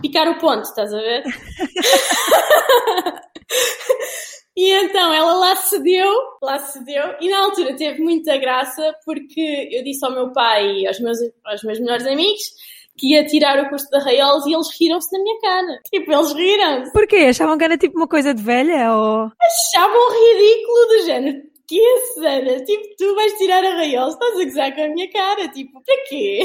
[0.00, 1.22] picar o ponto, estás a ver?
[4.54, 9.82] E então ela lá cedeu, lá cedeu, e na altura teve muita graça porque eu
[9.82, 12.52] disse ao meu pai e aos meus, aos meus melhores amigos
[12.96, 15.80] que ia tirar o curso de arraiolos e eles riram-se na minha cara.
[15.90, 16.92] Tipo, eles riram-se.
[16.92, 17.16] Porquê?
[17.16, 19.30] Achavam que era tipo uma coisa de velha ou...
[19.40, 21.52] Achavam ridículo do género.
[21.66, 21.80] Que
[22.14, 22.60] Sana?
[22.64, 25.48] Tipo, tu vais tirar arraiolos, estás a gozar com a minha cara.
[25.48, 26.42] Tipo, para quê?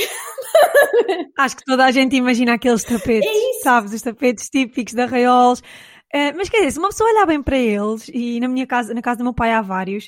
[1.37, 3.93] Acho que toda a gente imagina aqueles tapetes, é sabes?
[3.93, 5.61] Os tapetes típicos de arraiolos.
[6.13, 8.93] Uh, mas quer dizer, se uma pessoa olhar bem para eles, e na minha casa,
[8.93, 10.07] na casa do meu pai há vários,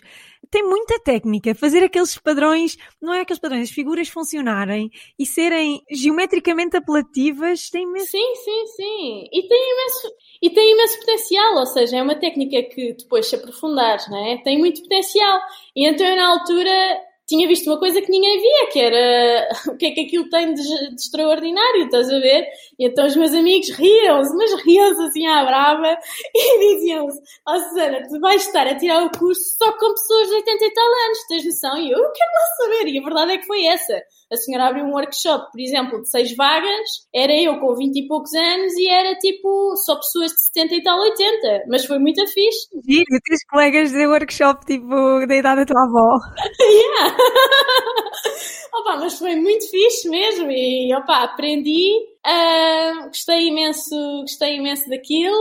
[0.50, 1.54] tem muita técnica.
[1.54, 7.84] Fazer aqueles padrões, não é aqueles padrões, as figuras funcionarem e serem geometricamente apelativas, tem
[7.84, 8.08] imenso.
[8.08, 9.30] Sim, sim, sim.
[9.32, 13.36] E tem imenso, e tem imenso potencial, ou seja, é uma técnica que depois se
[13.36, 14.38] aprofundares, não é?
[14.38, 15.40] Tem muito potencial.
[15.76, 19.78] E então eu na altura tinha visto uma coisa que ninguém via, que era o
[19.78, 22.48] que é que aquilo tem de, de extraordinário, estás a ver?
[22.80, 25.96] E então os meus amigos riam-se, mas riam-se assim à brava
[26.34, 30.28] e diziam-se: Ó oh, Susana, tu vais estar a tirar o curso só com pessoas
[30.28, 31.78] de 80 e tal anos, tens noção?
[31.78, 34.68] E eu, eu quero lá saber, e a verdade é que foi essa a senhora
[34.68, 38.74] abriu um workshop, por exemplo, de seis vagas, era eu com 20 e poucos anos
[38.78, 41.64] e era tipo só pessoas de 70 e tal, 80.
[41.68, 42.68] Mas foi muito fixe.
[42.88, 46.20] Giro, tens colegas de workshop tipo da idade da tua avó.
[46.62, 47.18] yeah.
[48.74, 51.92] opa, mas foi muito fixe mesmo e opa, aprendi,
[52.26, 55.40] uh, gostei imenso, gostei imenso daquilo.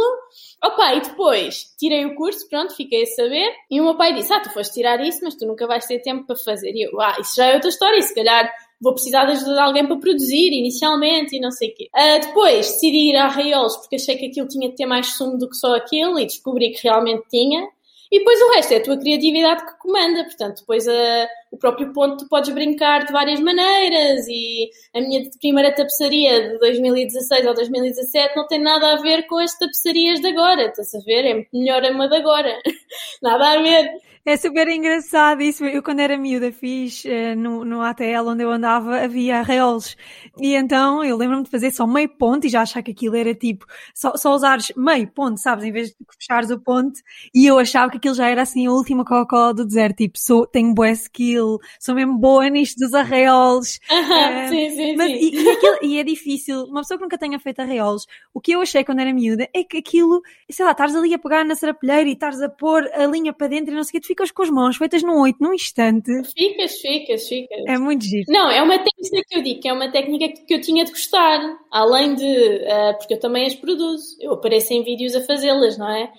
[0.64, 3.48] Opa, e depois tirei o curso, pronto, fiquei a saber.
[3.70, 6.00] E o meu pai disse: Ah, tu foste tirar isso, mas tu nunca vais ter
[6.00, 6.72] tempo para fazer.
[6.74, 9.60] E eu, ah, isso já é outra história, se calhar vou precisar de ajuda de
[9.60, 11.88] alguém para produzir inicialmente e não sei o quê.
[11.94, 15.36] Uh, depois decidi ir a Arraiolos porque achei que aquilo tinha de ter mais sumo
[15.36, 17.66] do que só aquilo e descobri que realmente tinha.
[18.10, 21.92] E depois o resto é a tua criatividade que comanda, portanto, depois a, o próprio
[21.92, 27.54] ponto tu podes brincar de várias maneiras e a minha primeira tapeçaria de 2016 ou
[27.54, 31.26] 2017 não tem nada a ver com as tapeçarias de agora, estás a ver?
[31.26, 32.58] É melhor uma de agora.
[33.20, 33.90] nada a ver.
[34.28, 35.64] É super engraçado isso.
[35.64, 39.96] Eu, quando era miúda, fiz uh, no, no ATL onde eu andava, havia arraiolos.
[40.38, 43.34] E então eu lembro-me de fazer só meio ponto e já achar que aquilo era
[43.34, 43.64] tipo,
[43.94, 45.64] só, só usares meio ponto, sabes?
[45.64, 47.00] Em vez de fechares o ponto.
[47.34, 49.96] E eu achava que aquilo já era assim a última Coca-Cola do deserto.
[49.96, 53.80] Tipo, sou, tenho boa skill sou mesmo boa nisto dos arreolos.
[53.88, 55.16] -huh, uh, sim, sim, mas, sim.
[55.20, 58.52] E, e, aquilo, e, é difícil, uma pessoa que nunca tenha feito arreolos, o que
[58.52, 61.54] eu achei quando era miúda é que aquilo, sei lá, estás ali a pegar na
[61.54, 64.17] serapilheira e estás a pôr a linha para dentro e não sei o que, tu
[64.18, 66.10] ficas com as mãos feitas num oito, num instante.
[66.36, 67.64] Ficas, ficas, ficas.
[67.66, 68.24] É muito giro.
[68.28, 70.90] Não, é uma técnica que eu digo, que é uma técnica que eu tinha de
[70.90, 75.78] gostar, além de, uh, porque eu também as produzo, eu apareço em vídeos a fazê-las,
[75.78, 76.10] não é?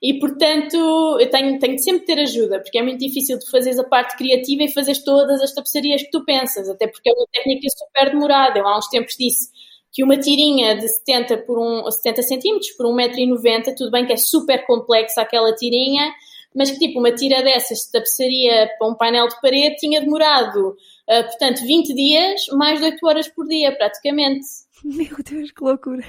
[0.00, 0.76] E portanto,
[1.20, 4.16] eu tenho, tenho de sempre ter ajuda, porque é muito difícil de fazeres a parte
[4.16, 8.10] criativa e fazeres todas as tapeçarias que tu pensas, até porque é uma técnica super
[8.10, 8.58] demorada.
[8.58, 9.50] Eu há uns tempos disse
[9.92, 14.16] que uma tirinha de 70 por um, 70 centímetros por 1,90m, tudo bem que é
[14.16, 16.12] super complexa aquela tirinha,
[16.54, 20.70] mas que tipo, uma tira dessas de tapeçaria para um painel de parede tinha demorado,
[20.70, 24.46] uh, portanto, 20 dias, mais de 8 horas por dia, praticamente.
[24.84, 26.04] Meu Deus, que loucura!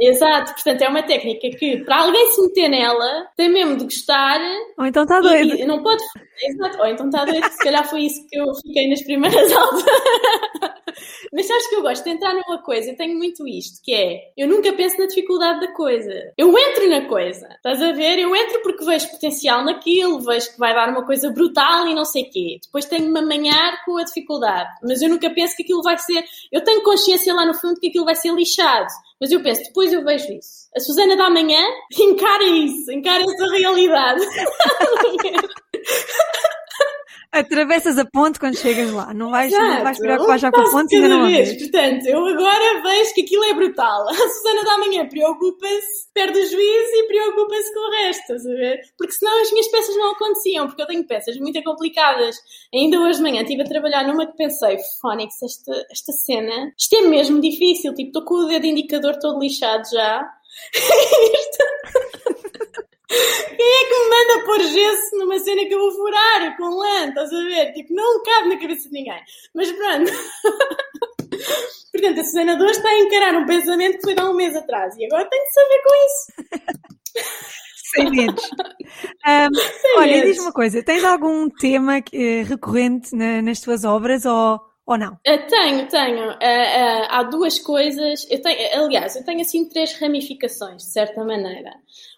[0.00, 4.40] Exato, portanto é uma técnica que para alguém se meter nela tem mesmo de gostar.
[4.78, 5.54] Ou então está doido.
[5.54, 6.02] E, não pode.
[6.42, 9.84] Exato, ou então está doido, se calhar foi isso que eu fiquei nas primeiras aulas.
[11.32, 14.32] Mas sabes que eu gosto de entrar numa coisa, eu tenho muito isto, que é
[14.36, 16.32] eu nunca penso na dificuldade da coisa.
[16.36, 18.18] Eu entro na coisa, estás a ver?
[18.18, 22.06] Eu entro porque vejo potencial naquilo, vejo que vai dar uma coisa brutal e não
[22.06, 22.58] sei o quê.
[22.62, 24.70] Depois tenho de me amanhar com a dificuldade.
[24.82, 26.24] Mas eu nunca penso que aquilo vai ser.
[26.50, 28.88] Eu tenho consciência lá no fundo que aquilo vai ser lixado.
[29.20, 30.68] Mas eu penso, depois eu vejo isso.
[30.74, 31.62] A Susana da manhã
[31.98, 34.22] encara isso, encara essa realidade.
[37.32, 40.96] Atravessas a ponte quando chegas lá, não vais, não vais preocupar já com a ponte
[40.96, 41.56] ainda não vez.
[41.56, 44.08] Portanto, eu agora vejo que aquilo é brutal.
[44.08, 48.80] A Susana da manhã preocupa-se, perde o juízo e preocupa-se com o resto, a ver?
[48.98, 52.34] Porque senão as minhas peças não aconteciam, porque eu tenho peças muito complicadas.
[52.74, 56.96] Ainda hoje de manhã estive a trabalhar numa que pensei, Fónix, esta, esta cena, isto
[56.96, 60.28] é mesmo difícil, tipo, estou com o dedo indicador todo lixado já.
[63.10, 67.08] Quem é que me manda pôr gesso numa cena que eu vou furar com lã?
[67.08, 67.72] Estás a ver?
[67.72, 69.20] Tipo, não cabe na cabeça de ninguém.
[69.52, 70.12] Mas pronto.
[71.92, 74.54] Portanto, a Susana 2 está a encarar um pensamento que foi de há um mês
[74.54, 76.32] atrás e agora tem de saber com isso.
[77.94, 78.50] Sem medos.
[79.26, 84.24] Um, Sem olha, diz uma coisa: tens algum tema uh, recorrente na, nas tuas obras
[84.24, 84.58] ou
[84.90, 85.12] ou não?
[85.12, 86.30] Uh, tenho, tenho.
[86.30, 88.26] Uh, uh, há duas coisas.
[88.28, 91.70] Eu tenho, aliás, eu tenho assim três ramificações, de certa maneira.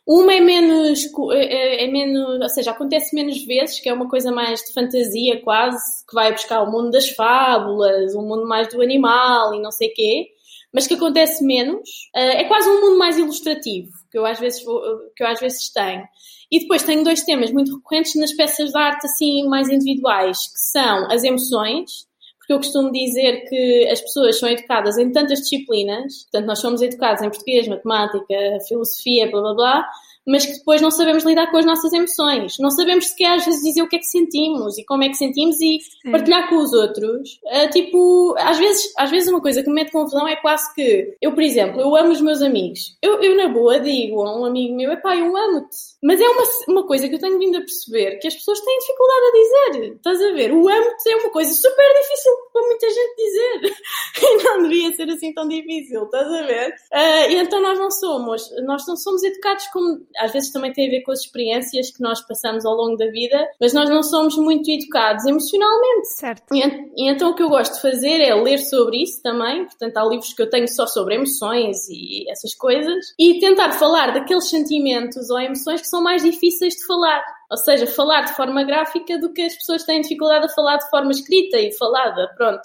[0.06, 4.32] Uma é menos, é, é, menos, ou seja, acontece menos vezes, que é uma coisa
[4.32, 8.82] mais de fantasia quase, que vai buscar o mundo das fábulas, um mundo mais do
[8.82, 10.26] animal e não sei quê,
[10.72, 11.88] mas que acontece menos.
[12.14, 14.60] é quase um mundo mais ilustrativo, que eu às vezes,
[15.16, 16.02] que eu às vezes tenho.
[16.50, 20.58] E depois tenho dois temas muito recorrentes nas peças de arte assim mais individuais, que
[20.58, 22.06] são as emoções,
[22.42, 26.83] porque eu costumo dizer que as pessoas são educadas em tantas disciplinas, portanto, nós somos
[26.83, 28.35] educados em português, matemática,
[28.66, 29.88] filosofia, blá blá blá,
[30.26, 32.56] mas que depois não sabemos lidar com as nossas emoções.
[32.58, 35.14] Não sabemos sequer às vezes dizer o que é que sentimos e como é que
[35.14, 36.11] sentimos e Sim.
[36.11, 37.40] partilhar com os outros.
[37.44, 41.16] Uh, tipo, às vezes, às vezes uma coisa que me mete confusão é quase que
[41.20, 42.96] eu, por exemplo, eu amo os meus amigos.
[43.02, 45.76] Eu, eu na boa digo a um amigo meu, epá, eu amo-te.
[46.02, 48.78] Mas é uma, uma coisa que eu tenho vindo a perceber que as pessoas têm
[48.78, 49.94] dificuldade a dizer.
[49.94, 50.52] Estás a ver?
[50.52, 53.72] O amo-te é uma coisa super difícil para muita gente dizer.
[54.22, 56.70] E não devia ser assim tão difícil, estás a ver?
[56.92, 60.87] Uh, e então nós não somos, nós não somos educados como às vezes também tem
[60.87, 64.03] a ver com as experiências que nós passamos ao longo da vida, mas nós não
[64.03, 66.09] somos muito educados emocionalmente.
[66.14, 66.55] Certo.
[66.55, 66.61] E,
[66.96, 70.05] e, então o que eu gosto de fazer é ler sobre isso também, portanto há
[70.05, 75.31] livros que eu tenho só sobre emoções e essas coisas, e tentar falar daqueles sentimentos
[75.31, 77.22] ou emoções que são mais difíceis de falar.
[77.51, 80.88] Ou seja, falar de forma gráfica do que as pessoas têm dificuldade a falar de
[80.88, 82.62] forma escrita e falada, pronto.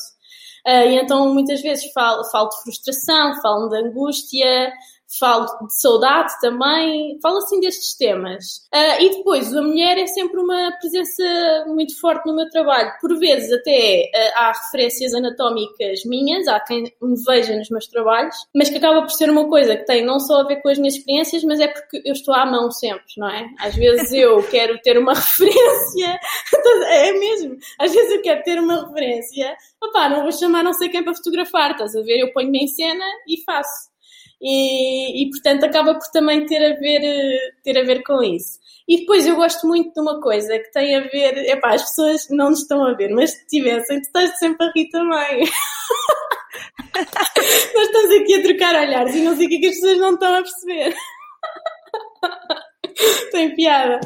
[0.65, 4.73] Uh, e então muitas vezes falo, falo de frustração, falo de angústia,
[5.19, 8.67] falo de saudade também, falo assim destes temas.
[8.73, 11.23] Uh, e depois, a mulher é sempre uma presença
[11.67, 12.91] muito forte no meu trabalho.
[12.99, 18.35] Por vezes até uh, há referências anatómicas minhas, há quem me veja nos meus trabalhos,
[18.53, 20.77] mas que acaba por ser uma coisa que tem não só a ver com as
[20.77, 23.47] minhas experiências, mas é porque eu estou à mão sempre, não é?
[23.59, 26.19] Às vezes eu quero ter uma referência,
[26.89, 30.89] é mesmo, às vezes eu quero ter uma referência, opá, não vou chamar não sei
[30.89, 32.19] quem para fotografar, estás a ver?
[32.19, 33.96] Eu ponho-me em cena e faço
[34.41, 38.59] e, e portanto acaba por também ter a ver, eh, ter a ver com isso.
[38.87, 42.27] E depois eu gosto muito de uma coisa que tem a ver, epá, as pessoas
[42.29, 45.45] não nos estão a ver, mas se tivessem, tu estás sempre a rir também.
[46.95, 49.97] Nós estamos aqui a trocar olhares e não sei o que, é que as pessoas
[49.97, 50.95] não estão a perceber.
[53.31, 53.99] tem piada.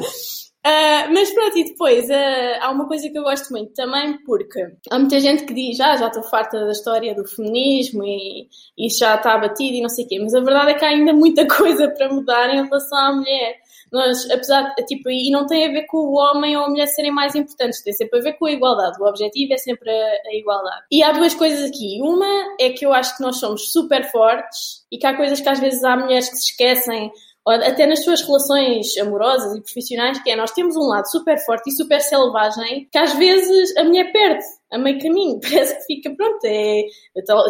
[0.64, 4.60] Uh, mas pronto, e depois uh, há uma coisa que eu gosto muito também, porque
[4.92, 8.48] há muita gente que diz, ah, já estou farta da história do feminismo e
[8.78, 10.88] isso já está batido e não sei o quê, mas a verdade é que há
[10.90, 13.56] ainda muita coisa para mudar em relação à mulher.
[13.90, 16.86] Nós, apesar de, tipo, e não tem a ver com o homem ou a mulher
[16.86, 19.02] serem mais importantes, tem sempre a ver com a igualdade.
[19.02, 20.82] O objetivo é sempre a, a igualdade.
[20.92, 21.98] E há duas coisas aqui.
[22.00, 25.48] Uma é que eu acho que nós somos super fortes e que há coisas que
[25.48, 27.10] às vezes há mulheres que se esquecem
[27.46, 31.70] até nas suas relações amorosas e profissionais, que é nós temos um lado super forte
[31.70, 35.40] e super selvagem que às vezes a mulher perde a meio caminho.
[35.42, 36.84] Parece que fica, pronto, é,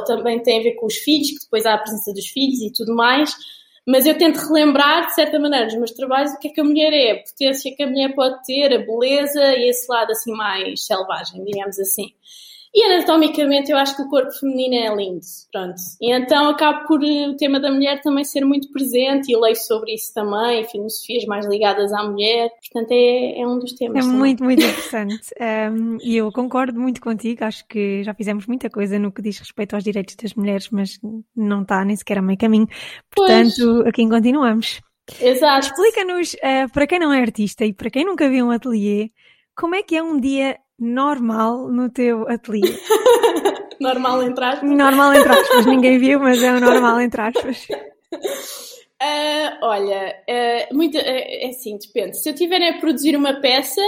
[0.07, 2.73] também tem a ver com os filhos, que depois há a presença dos filhos e
[2.73, 3.35] tudo mais.
[3.87, 6.65] Mas eu tento relembrar, de certa maneira, nos meus trabalhos, o que é que a
[6.65, 10.33] mulher é, a potência que a mulher pode ter, a beleza e esse lado assim
[10.33, 12.15] mais selvagem, digamos assim.
[12.75, 15.21] E anatomicamente eu acho que o corpo feminino é lindo,
[15.53, 15.75] pronto.
[16.01, 19.57] E então acabo por eh, o tema da mulher também ser muito presente e leio
[19.57, 23.99] sobre isso também, filosofias mais ligadas à mulher, portanto é, é um dos temas.
[23.99, 24.19] É também.
[24.19, 25.35] muito, muito interessante.
[25.71, 29.39] um, e eu concordo muito contigo, acho que já fizemos muita coisa no que diz
[29.39, 30.99] respeito aos direitos das mulheres, mas
[31.37, 32.69] não está nem sequer a meio caminho.
[33.15, 33.87] Portanto, pois.
[33.87, 34.81] aqui continuamos.
[35.21, 35.67] Exato.
[35.67, 39.11] Explica-nos, uh, para quem não é artista e para quem nunca viu um ateliê,
[39.55, 42.77] como é que é um dia normal no teu ateliê?
[43.81, 44.71] normal entre aspas.
[44.71, 47.67] Normal entre aspas, ninguém viu, mas é o normal entre aspas.
[48.13, 52.19] Uh, olha, uh, muito, uh, é assim, depende.
[52.19, 53.81] Se eu estiver a produzir uma peça,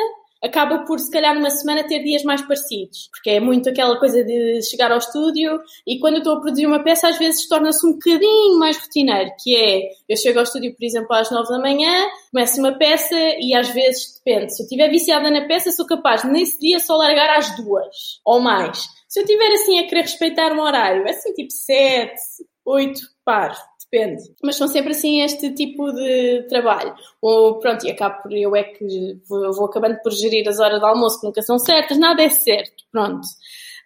[0.45, 3.09] acaba por, se calhar, numa semana ter dias mais parecidos.
[3.11, 6.67] Porque é muito aquela coisa de chegar ao estúdio e quando eu estou a produzir
[6.67, 10.75] uma peça, às vezes torna-se um bocadinho mais rotineiro, que é, eu chego ao estúdio,
[10.77, 14.65] por exemplo, às nove da manhã, começo uma peça e às vezes, depende, se eu
[14.65, 18.87] estiver viciada na peça, sou capaz, nesse dia, só largar às duas, ou mais.
[19.09, 22.21] Se eu estiver, assim, a querer respeitar um horário, assim, tipo sete,
[22.65, 23.55] oito, paro
[23.95, 24.23] depende.
[24.43, 26.95] Mas são sempre assim este tipo de trabalho.
[27.23, 30.87] Ou pronto, e acabo por eu é que vou, acabando por gerir as horas de
[30.87, 33.27] almoço que nunca são certas, nada é certo, pronto.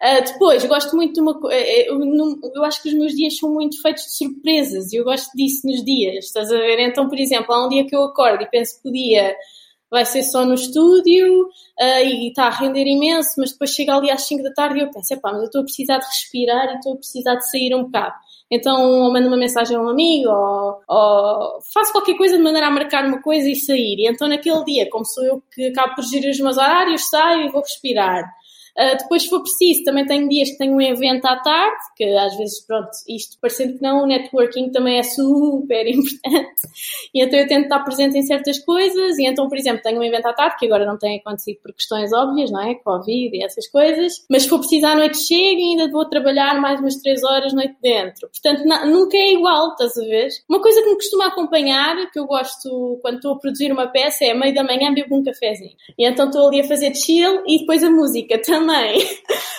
[0.01, 1.57] Uh, depois, gosto muito de uma coisa.
[1.57, 1.99] Eh, eu,
[2.55, 5.67] eu, acho que os meus dias são muito feitos de surpresas e eu gosto disso
[5.67, 6.79] nos dias, estás a ver?
[6.79, 9.35] Então, por exemplo, há um dia que eu acordo e penso que o dia
[9.91, 14.09] vai ser só no estúdio uh, e está a render imenso, mas depois chega ali
[14.09, 16.71] às 5 da tarde e eu penso, epá, mas eu estou a precisar de respirar
[16.71, 18.15] e estou a precisar de sair um bocado.
[18.51, 22.67] Então, ou mando uma mensagem a um amigo, ou, ou, faço qualquer coisa de maneira
[22.67, 23.95] a marcar uma coisa e sair.
[23.99, 27.45] E então, naquele dia, como sou eu que acabo por gerir os meus horários, saio
[27.45, 28.23] e vou respirar.
[28.79, 32.05] Uh, depois, se for preciso, também tenho dias que tenho um evento à tarde, que
[32.15, 36.61] às vezes, pronto, isto parecendo que não, o networking também é super importante.
[37.13, 39.17] E então eu tento estar presente em certas coisas.
[39.17, 41.73] E então, por exemplo, tenho um evento à tarde, que agora não tem acontecido por
[41.73, 42.75] questões óbvias, não é?
[42.75, 44.13] Covid e essas coisas.
[44.29, 47.53] Mas se for preciso à noite chego e ainda vou trabalhar mais umas três horas
[47.53, 48.29] noite dentro.
[48.29, 50.29] Portanto, nunca é igual, estás a ver?
[50.47, 54.23] Uma coisa que me costuma acompanhar, que eu gosto quando estou a produzir uma peça,
[54.23, 55.75] é meio da manhã bebo um cafezinho.
[55.97, 58.99] E então estou ali a fazer chill e depois a música também também.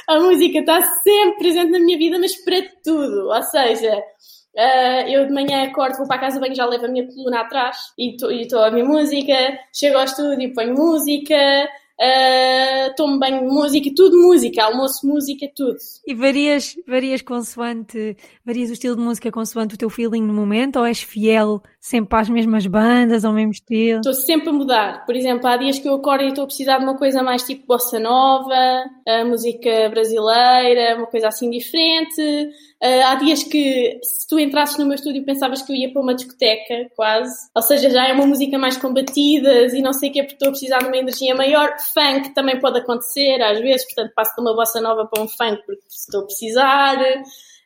[0.08, 3.28] A música está sempre presente na minha vida, mas para tudo.
[3.28, 6.88] Ou seja, uh, eu de manhã acordo, vou para a casa bem, já levo a
[6.88, 9.34] minha coluna atrás e estou a ouvir música.
[9.74, 11.68] Chego ao estúdio, ponho música
[12.00, 15.76] uh, tomo banho de música, tudo música, almoço música, tudo.
[16.06, 20.78] E varias, varias consoante, varias o estilo de música consoante o teu feeling no momento
[20.78, 24.00] ou és fiel sempre às mesmas bandas, ao mesmo estilo?
[24.00, 25.06] Estou sempre a mudar.
[25.06, 27.42] Por exemplo, há dias que eu acordo e estou a precisar de uma coisa mais
[27.42, 28.84] tipo bossa nova,
[29.26, 32.50] música brasileira, uma coisa assim diferente.
[32.82, 36.00] Uh, há dias que, se tu entrasses no meu estúdio, pensavas que eu ia para
[36.00, 37.34] uma discoteca, quase.
[37.54, 40.48] Ou seja, já é uma música mais combatida e não sei o que, porque estou
[40.48, 41.76] a precisar de uma energia maior.
[41.78, 45.62] Funk também pode acontecer, às vezes, portanto, passo de uma bossa nova para um funk
[45.66, 46.96] porque estou a precisar.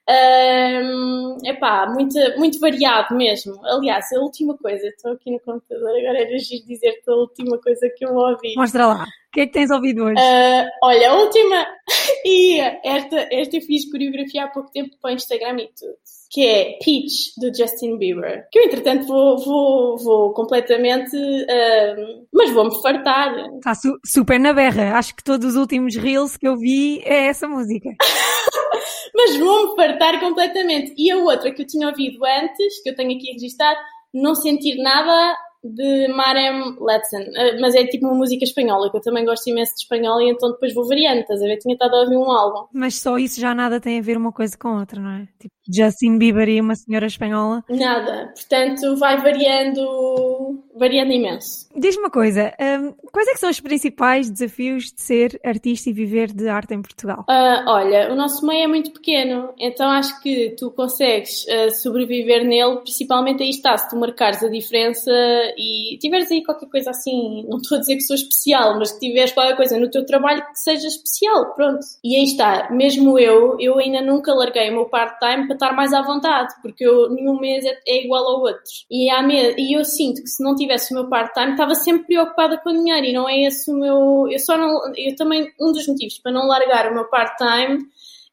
[0.07, 3.59] Um, epá, muito, muito variado mesmo.
[3.65, 7.89] Aliás, a última coisa, estou aqui no computador, agora era giro dizer-te a última coisa
[7.97, 8.55] que eu ouvi.
[8.57, 10.15] Mostra lá, que é que tens ouvido hoje?
[10.15, 11.67] Uh, olha, a última,
[12.25, 15.95] e esta, esta eu fiz coreografia há pouco tempo para o Instagram e tudo,
[16.31, 18.47] que é Peach, do Justin Bieber.
[18.51, 23.35] Que eu, entretanto, vou, vou, vou completamente, uh, mas vou-me fartar.
[23.57, 27.27] Está su super na berra, acho que todos os últimos reels que eu vi é
[27.27, 27.91] essa música.
[29.15, 30.95] mas vou-me fartar completamente.
[30.97, 33.79] E a outra que eu tinha ouvido antes, que eu tenho aqui registado,
[34.15, 39.01] não sentir nada de Marem Letson, eh, mas é tipo uma música espanhola, que eu
[39.01, 41.59] também gosto imenso de espanhol e então depois vou variando, estás a ver?
[41.59, 42.69] Tinha estado a ouvir um álbum.
[42.73, 45.29] Mas só isso já nada tem a ver uma coisa com outra, não é?
[45.39, 47.65] Tipo, Justin Bieber e uma senhora espanhola?
[47.69, 51.69] Nada, portanto vai variando, variando imenso.
[51.77, 55.93] Diz-me uma coisa, um, quais é que são os principais desafios de ser artista e
[55.93, 57.25] viver de arte em Portugal?
[57.29, 62.45] Uh, olha, o nosso meio é muito pequeno, então acho que tu consegues uh, sobreviver
[62.45, 65.11] nele, principalmente aí está, se tu marcares a diferença
[65.57, 69.01] e tiveres aí qualquer coisa assim, não estou a dizer que sou especial, mas que
[69.09, 71.85] tiveres qualquer coisa no teu trabalho que seja especial, pronto.
[72.03, 75.93] E aí está, mesmo eu, eu ainda nunca larguei o meu part-time para estar mais
[75.93, 78.63] à vontade, porque eu, nenhum mês é, é igual ao outro.
[78.91, 82.59] E, me e eu sinto que se não tivesse o meu part-time estava sempre preocupada
[82.59, 84.29] com o dinheiro e não é esse o meu.
[84.31, 84.93] Eu só não.
[84.97, 85.53] Eu também.
[85.61, 87.79] Um dos motivos para não largar o meu part-time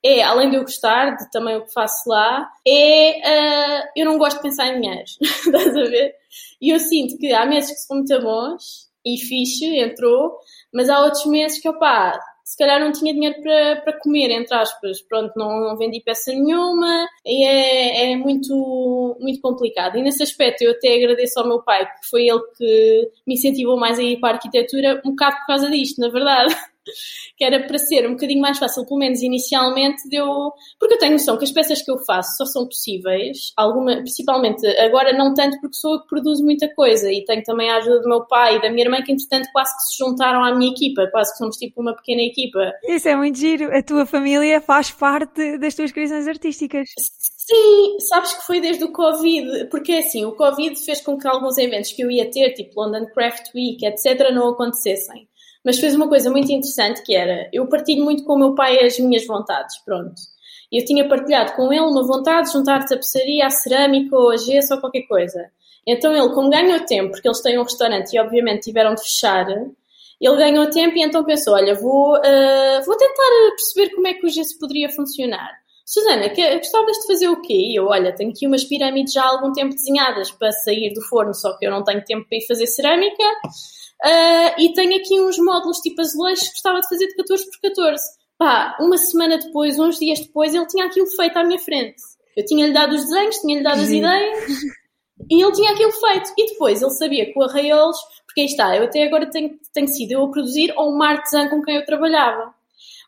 [0.03, 3.19] é, além de eu gostar de também o que faço lá, é.
[3.19, 5.03] Uh, eu não gosto de pensar em dinheiro.
[5.21, 6.15] Estás a ver?
[6.59, 10.38] E eu sinto que há meses que são muito bons e fixe, entrou,
[10.73, 12.19] mas há outros meses que, opá,
[12.52, 15.02] se calhar não tinha dinheiro para, para comer, entre aspas.
[15.04, 19.97] Pronto, não, vendi peça nenhuma e é, é muito, muito complicado.
[19.97, 23.80] E nesse aspecto eu até agradeço ao meu pai, porque foi ele que me incentivou
[23.80, 26.54] mais a ir para a arquitetura, um bocado por causa disto, na verdade.
[27.38, 30.51] Que era para ser um bocadinho mais fácil, pelo menos inicialmente, deu.
[30.79, 34.65] Porque eu tenho noção que as peças que eu faço só são possíveis, alguma, principalmente
[34.79, 38.01] agora não tanto porque sou eu que produzo muita coisa e tenho também a ajuda
[38.01, 40.71] do meu pai e da minha irmã, que entretanto quase que se juntaram à minha
[40.71, 42.73] equipa, quase que somos tipo uma pequena equipa.
[42.88, 46.89] Isso é muito giro, a tua família faz parte das tuas criações artísticas.
[46.97, 51.57] Sim, sabes que foi desde o Covid, porque assim, o Covid fez com que alguns
[51.57, 55.27] eventos que eu ia ter, tipo London Craft Week, etc., não acontecessem
[55.64, 58.84] mas fez uma coisa muito interessante que era, eu partilho muito com o meu pai
[58.84, 60.14] as minhas vontades, pronto.
[60.72, 64.74] Eu tinha partilhado com ele uma vontade de juntar tapeçaria, a cerâmica ou a gesso
[64.74, 65.51] ou qualquer coisa.
[65.86, 69.47] Então ele, como ganhou tempo, porque eles têm um restaurante e obviamente tiveram de fechar,
[69.49, 74.26] ele ganhou tempo e então pensou, olha, vou, uh, vou tentar perceber como é que
[74.26, 75.59] o gesso poderia funcionar.
[75.84, 77.53] Susana, que, gostavas de fazer o quê?
[77.53, 81.01] E eu, olha, tenho aqui umas pirâmides já há algum tempo desenhadas para sair do
[81.01, 83.24] forno, só que eu não tenho tempo para ir fazer cerâmica.
[84.04, 87.70] Uh, e tenho aqui uns módulos tipo azulejos que gostava de fazer de 14 por
[87.70, 88.04] 14.
[88.38, 92.02] Pá, uma semana depois, uns dias depois, ele tinha aquilo feito à minha frente.
[92.36, 94.47] Eu tinha-lhe dado os desenhos, tinha-lhe dado as ideias
[95.30, 96.32] e ele tinha aquilo feito.
[96.38, 99.88] E depois ele sabia que o Arraiolos, porque aí está, eu até agora tenho, tenho
[99.88, 102.54] sido eu a produzir ou uma artesã com quem eu trabalhava.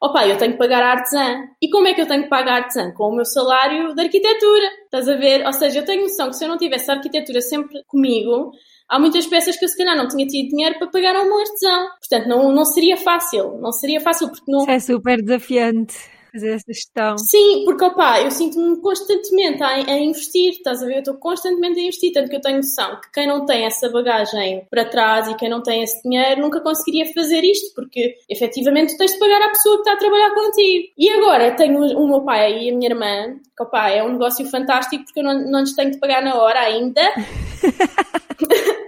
[0.02, 1.48] Opa, eu tenho que pagar a artesã.
[1.62, 2.92] E como é que eu tenho que pagar a artesã?
[2.92, 4.70] Com o meu salário de arquitetura.
[4.84, 5.46] Estás a ver?
[5.46, 8.52] Ou seja, eu tenho noção que se eu não tivesse a arquitetura sempre comigo,
[8.90, 11.38] há muitas peças que eu se calhar não tinha tido dinheiro para pagar a um
[11.38, 11.88] artesão.
[12.00, 13.58] Portanto, não, não seria fácil.
[13.60, 14.62] Não seria fácil porque não.
[14.62, 15.96] Isso é super desafiante
[16.34, 17.18] fazer essa gestão.
[17.18, 20.96] Sim, porque opá, eu sinto-me constantemente a, a, investir, estás a ver?
[20.96, 23.88] Eu estou constantemente a investir, tanto que eu tenho noção que quem não tem essa
[23.90, 28.94] bagagem para trás e quem não tem esse dinheiro nunca conseguiria fazer isto, porque efetivamente
[28.94, 30.88] tu tens de pagar à pessoa que está a trabalhar contigo.
[30.98, 34.44] E agora tenho o meu pai e a minha irmã, que opá, é um negócio
[34.50, 37.02] fantástico porque eu não, não lhes tenho de pagar na hora ainda.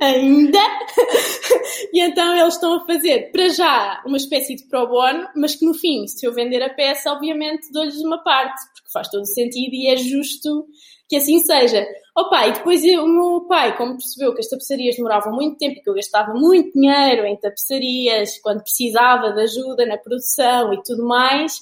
[0.05, 0.59] ainda.
[1.93, 5.65] e então eles estão a fazer, para já, uma espécie de pro bono, mas que
[5.65, 9.73] no fim, se eu vender a peça, obviamente dou-lhes uma parte, porque faz todo sentido
[9.73, 10.65] e é justo
[11.07, 11.85] que assim seja.
[12.17, 15.77] Opa, e depois eu, o meu pai, como percebeu que as tapeçarias demoravam muito tempo
[15.77, 20.81] e que eu gastava muito dinheiro em tapeçarias quando precisava de ajuda na produção e
[20.83, 21.61] tudo mais,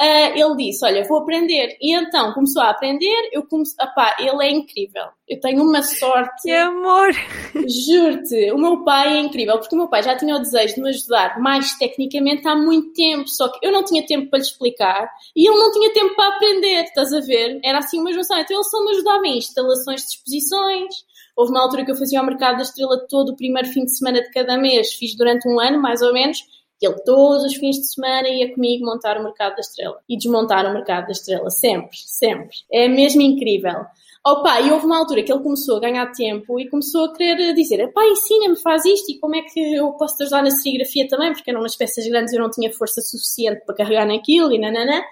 [0.00, 1.76] uh, ele disse: Olha, vou aprender.
[1.80, 3.30] E então começou a aprender.
[3.32, 5.04] Eu comecei, opá, ele é incrível.
[5.28, 6.42] Eu tenho uma sorte.
[6.42, 7.12] Que amor!
[7.54, 10.82] Juro-te, o meu pai é incrível, porque o meu pai já tinha o desejo de
[10.82, 14.44] me ajudar mais tecnicamente há muito tempo, só que eu não tinha tempo para lhe
[14.44, 17.58] explicar e ele não tinha tempo para aprender, estás a ver?
[17.64, 18.38] Era assim uma junção.
[18.38, 20.94] Então ele só me ajudava em instalações de exposições.
[21.36, 23.96] Houve uma altura que eu fazia o mercado da estrela todo o primeiro fim de
[23.96, 26.38] semana de cada mês, fiz durante um ano, mais ou menos,
[26.84, 30.66] ele todos os fins de semana ia comigo montar o Mercado da Estrela e desmontar
[30.66, 32.56] o Mercado da Estrela, sempre, sempre.
[32.70, 33.84] É mesmo incrível.
[34.26, 37.52] Opa, e houve uma altura que ele começou a ganhar tempo e começou a querer
[37.52, 41.06] dizer: pá, ensina-me, faz isto e como é que eu posso te ajudar na serigrafia
[41.06, 44.50] também, porque eram umas peças grandes e eu não tinha força suficiente para carregar naquilo
[44.50, 45.02] e nananã.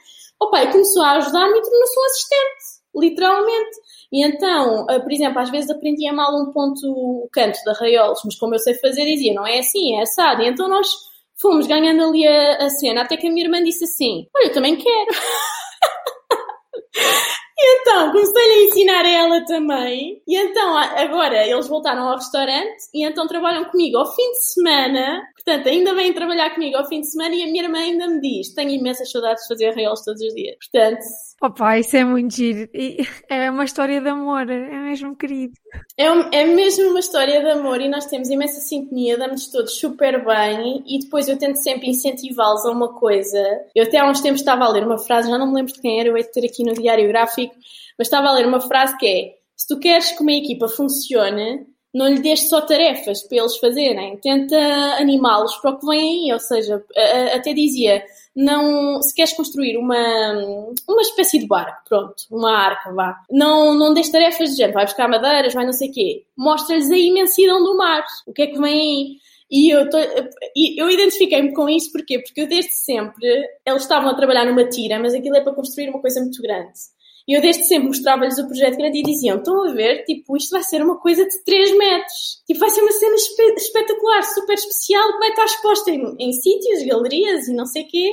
[0.40, 2.64] Opa, e começou a ajudar-me e tornou-se um assistente,
[2.96, 3.76] literalmente.
[4.10, 8.20] E então, eh, por exemplo, às vezes aprendia mal um ponto, o canto da raiolos,
[8.24, 10.42] mas como eu sei fazer, dizia: não é assim, é assado.
[10.42, 10.88] E então nós
[11.43, 14.53] fomos ganhando ali a, a cena, até que a minha irmã disse assim: Olha, eu
[14.53, 15.11] também quero.
[17.62, 20.20] E então comecei a ensinar a ela também.
[20.26, 25.22] E então agora eles voltaram ao restaurante e então trabalham comigo ao fim de semana.
[25.36, 28.20] Portanto, ainda vêm trabalhar comigo ao fim de semana e a minha irmã ainda me
[28.20, 30.57] diz: tenho imensas saudades de fazer arraios todos os dias.
[30.57, 31.05] Portanto.
[31.40, 32.68] Opa, isso é muito giro.
[33.28, 35.55] É uma história de amor, é mesmo querido.
[35.96, 40.24] É, é mesmo uma história de amor e nós temos imensa sintonia, damos todos super
[40.24, 43.38] bem e depois eu tento sempre incentivá-los a uma coisa.
[43.74, 45.80] Eu até há uns tempos estava a ler uma frase, já não me lembro de
[45.80, 47.54] quem era, eu hei ter aqui no diário gráfico,
[47.98, 51.66] mas estava a ler uma frase que é: se tu queres que uma equipa funcione,
[51.94, 54.56] não lhe deixes só tarefas para eles fazerem, tenta
[54.98, 56.82] animá-los para o que vem aí, ou seja,
[57.34, 58.02] até dizia,
[58.35, 60.33] não, se queres construir uma,
[60.89, 64.85] uma espécie de barco, pronto, uma arca, vá, não, não deixes tarefas de género, vai
[64.85, 68.47] buscar madeiras, vai não sei o quê, mostra-lhes a imensidão do mar, o que é
[68.47, 69.16] que vem aí.
[69.51, 69.99] E eu, tô,
[70.57, 72.18] eu identifiquei-me com isso porquê?
[72.20, 73.28] porque eu desde sempre,
[73.66, 76.72] eles estavam a trabalhar numa tira, mas aquilo é para construir uma coisa muito grande.
[77.26, 80.50] E eu desde sempre mostrava-lhes o projeto grande e diziam, estão a ver, tipo, isto
[80.50, 82.42] vai ser uma coisa de 3 metros.
[82.46, 86.32] Tipo, vai ser uma cena espe espetacular, super especial, que vai estar exposta em, em
[86.32, 88.12] sítios, galerias e não sei quê.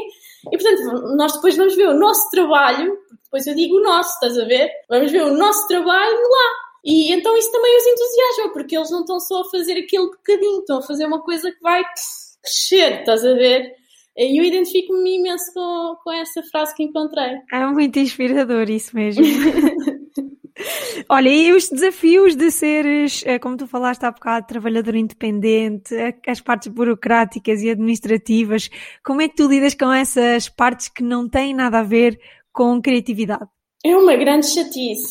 [0.51, 4.37] E portanto, nós depois vamos ver o nosso trabalho, depois eu digo o nosso, estás
[4.37, 4.71] a ver?
[4.87, 6.69] Vamos ver o nosso trabalho lá.
[6.83, 10.59] E então isso também os entusiasma, porque eles não estão só a fazer aquele bocadinho,
[10.59, 11.83] estão a fazer uma coisa que vai
[12.41, 13.78] crescer, estás a ver?
[14.21, 17.37] E eu identifico-me imenso com, com essa frase que encontrei.
[17.53, 19.23] É muito inspirador isso mesmo.
[21.07, 25.95] Olha, e os desafios de seres, eh, como tu falaste há bocado, trabalhador independente,
[26.27, 28.69] as partes burocráticas e administrativas,
[29.05, 32.19] como é que tu lidas com essas partes que não têm nada a ver
[32.51, 33.47] com criatividade?
[33.83, 35.09] É uma grande chatice.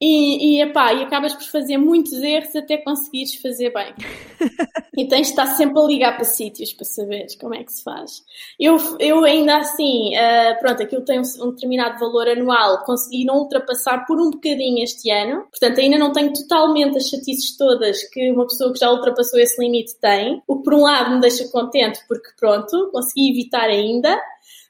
[0.00, 3.94] E, e, epá, e acabas por fazer muitos erros até conseguires fazer bem.
[4.96, 7.82] e tens de estar sempre a ligar para sítios para saberes como é que se
[7.82, 8.24] faz.
[8.58, 13.38] Eu, eu ainda assim, uh, pronto, aquilo tem um, um, determinado valor anual, consegui não
[13.38, 15.46] ultrapassar por um bocadinho este ano.
[15.50, 19.60] Portanto, ainda não tenho totalmente as chatices todas que uma pessoa que já ultrapassou esse
[19.60, 20.42] limite tem.
[20.46, 24.16] O que por um lado me deixa contente porque pronto, consegui evitar ainda.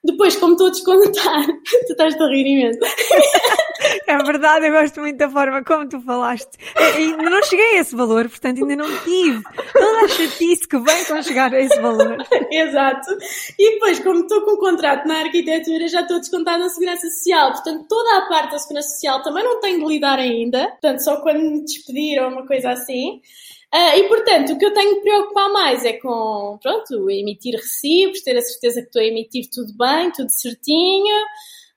[0.05, 1.47] Depois, como estou a descontar,
[1.87, 2.79] tu estás a rir imenso.
[4.07, 6.51] É verdade, eu gosto muito da forma como tu falaste.
[6.77, 9.43] Ainda não cheguei a esse valor, portanto ainda não tive
[9.73, 12.17] toda a chatice que vem com chegar a esse valor.
[12.51, 13.11] Exato.
[13.59, 17.53] E depois, como estou com um contrato na arquitetura, já estou descontada na Segurança Social.
[17.53, 20.69] Portanto, toda a parte da Segurança Social também não tenho de lidar ainda.
[20.69, 23.21] Portanto, só quando me despedir ou uma coisa assim.
[23.75, 28.23] Uh, e portanto, o que eu tenho de preocupar mais é com, pronto, emitir recibos,
[28.23, 31.15] ter a certeza que estou a emitir tudo bem, tudo certinho.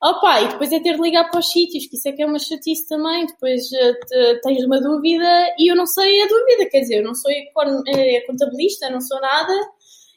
[0.01, 2.25] Opa, e depois é ter de ligar para os sítios, que isso é que é
[2.25, 3.25] uma chatice também.
[3.27, 7.13] Depois uh, tens uma dúvida e eu não sei a dúvida, quer dizer, eu não
[7.13, 9.53] sou eh, contabilista, não sou nada.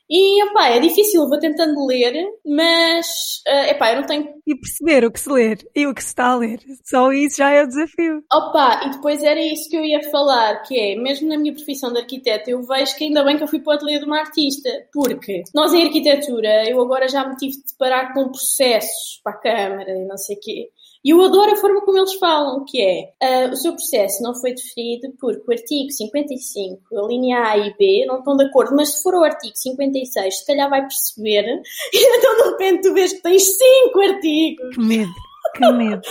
[0.08, 4.28] E, opá, é difícil, vou tentando ler, mas, uh, epá, eu não tenho...
[4.46, 6.60] E perceber o que se ler e o que se está a ler.
[6.84, 8.22] Só isso já é o desafio.
[8.30, 11.90] Opa, e depois era isso que eu ia falar, que é, mesmo na minha profissão
[11.92, 14.20] de arquiteto, eu vejo que ainda bem que eu fui para o ateliê de uma
[14.20, 19.32] artista, porque nós em arquitetura, eu agora já me tive de deparar com processos para
[19.32, 20.68] a Câmara e não sei o quê.
[21.04, 24.34] E eu adoro a forma como eles falam, que é uh, o seu processo não
[24.34, 28.74] foi definido porque o artigo 55, a linha A e B, não estão de acordo,
[28.74, 31.44] mas se for o artigo 56, se calhar vai perceber,
[31.92, 34.74] e então de repente tu vês que tens cinco artigos.
[34.74, 35.14] Que medo,
[35.54, 36.02] que medo.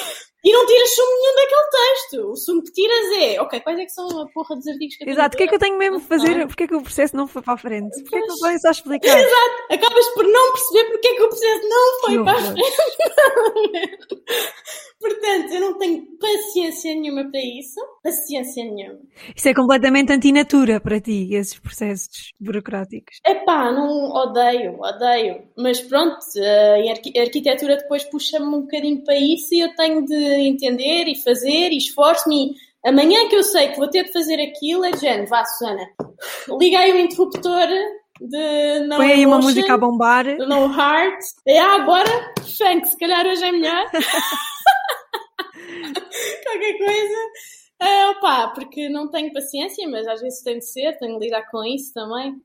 [0.43, 2.31] E não tiras sumo nenhum daquele texto.
[2.31, 5.03] O sumo que tiras é, ok, quais é que são a porra dos artigos que
[5.05, 6.45] eu Exato, o que é que eu tenho mesmo de fazer?
[6.47, 8.01] Porquê é que o processo não foi para a frente?
[8.01, 9.17] Porquê é que não podem só explicar?
[9.17, 14.23] Exato, acabas por não perceber porque é que o processo não foi para a frente.
[15.03, 17.79] Portanto, eu não tenho paciência nenhuma para isso.
[18.01, 18.99] Paciência nenhuma.
[19.35, 23.17] Isso é completamente antinatura para ti, esses processos burocráticos.
[23.25, 25.43] Epá, não odeio, odeio.
[25.57, 31.07] Mas pronto, a arquitetura depois puxa-me um bocadinho para isso e eu tenho de entender
[31.07, 32.55] e fazer e esforço-me.
[32.85, 35.87] Amanhã que eu sei que vou ter de fazer aquilo, é de género, vá, Susana,
[36.59, 37.67] liga aí o interruptor
[38.19, 40.25] de No Põe aí uma música a bombar.
[40.37, 41.19] No Heart.
[41.47, 43.89] É, agora, funk, se calhar hoje é melhor.
[46.43, 47.17] Qualquer coisa.
[47.81, 51.49] É, opa, porque não tenho paciência, mas às vezes tem de ser, tenho de lidar
[51.49, 52.35] com isso também.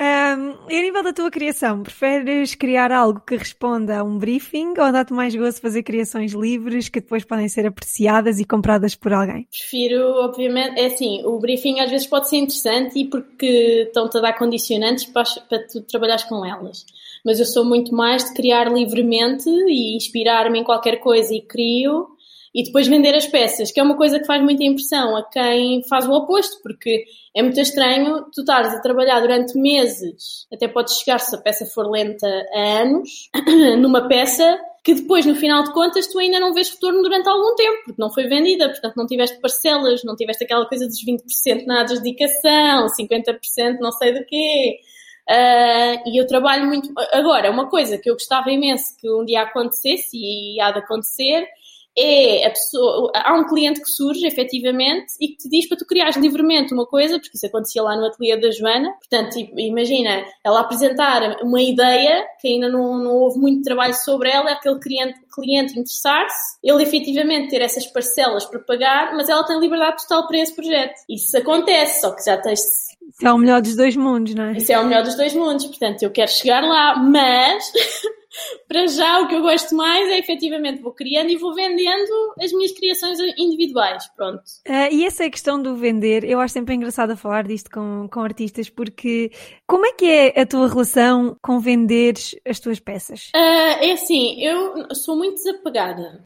[0.00, 4.70] Um, e a nível da tua criação, preferes criar algo que responda a um briefing
[4.70, 9.12] ou dá-te mais gosto fazer criações livres que depois podem ser apreciadas e compradas por
[9.12, 9.46] alguém?
[9.48, 14.20] Prefiro, obviamente, é assim, o briefing às vezes pode ser interessante e porque estão-te a
[14.20, 16.84] dar condicionantes para, para tu trabalhares com elas.
[17.24, 22.13] Mas eu sou muito mais de criar livremente e inspirar-me em qualquer coisa e crio
[22.54, 25.82] e depois vender as peças, que é uma coisa que faz muita impressão a quem
[25.88, 30.96] faz o oposto, porque é muito estranho tu estares a trabalhar durante meses, até pode
[30.96, 33.28] chegar, se a peça for lenta, a anos,
[33.80, 37.54] numa peça que depois, no final de contas, tu ainda não vês retorno durante algum
[37.56, 41.64] tempo, porque não foi vendida, portanto não tiveste parcelas, não tiveste aquela coisa dos 20%
[41.64, 44.78] na adjudicação, 50% não sei do quê.
[45.26, 46.92] Uh, e eu trabalho muito.
[47.12, 51.48] Agora, uma coisa que eu gostava imenso que um dia acontecesse, e há de acontecer,
[51.96, 55.86] é a pessoa, há um cliente que surge efetivamente e que te diz para tu
[55.86, 60.60] criares livremente uma coisa, porque isso acontecia lá no ateliê da Joana, portanto, imagina ela
[60.60, 65.20] apresentar uma ideia que ainda não, não houve muito trabalho sobre ela, é aquele cliente,
[65.32, 70.38] cliente interessar-se, ele efetivamente ter essas parcelas para pagar, mas ela tem liberdade total para
[70.38, 70.94] esse projeto.
[71.08, 74.52] Isso acontece, só que já tens isso é o melhor dos dois mundos, não é?
[74.52, 77.70] Isso é o melhor dos dois mundos, portanto, eu quero chegar lá, mas
[78.68, 82.52] para já o que eu gosto mais é efetivamente vou criando e vou vendendo as
[82.52, 84.42] minhas criações individuais, pronto.
[84.66, 88.08] Uh, e essa é a questão do vender, eu acho sempre engraçado falar disto com,
[88.10, 89.30] com artistas, porque
[89.66, 92.14] como é que é a tua relação com vender
[92.46, 93.30] as tuas peças?
[93.34, 96.22] Uh, é assim, eu sou muito desapegada,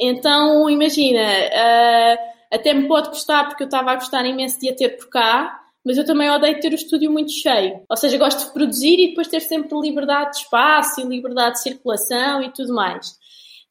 [0.00, 4.74] então imagina, uh, até me pode gostar porque eu estava a gostar imenso de a
[4.74, 7.80] ter por cá, mas eu também odeio ter o estúdio muito cheio.
[7.88, 11.62] Ou seja, gosto de produzir e depois ter sempre liberdade de espaço e liberdade de
[11.62, 13.16] circulação e tudo mais.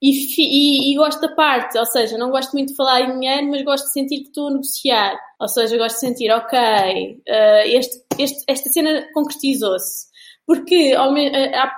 [0.01, 3.47] E, e, e, gosto da parte, ou seja, não gosto muito de falar em dinheiro,
[3.47, 5.17] mas gosto de sentir que estou a negociar.
[5.39, 10.11] Ou seja, gosto de sentir, ok, uh, este, este, esta cena concretizou-se.
[10.45, 11.05] Porque há,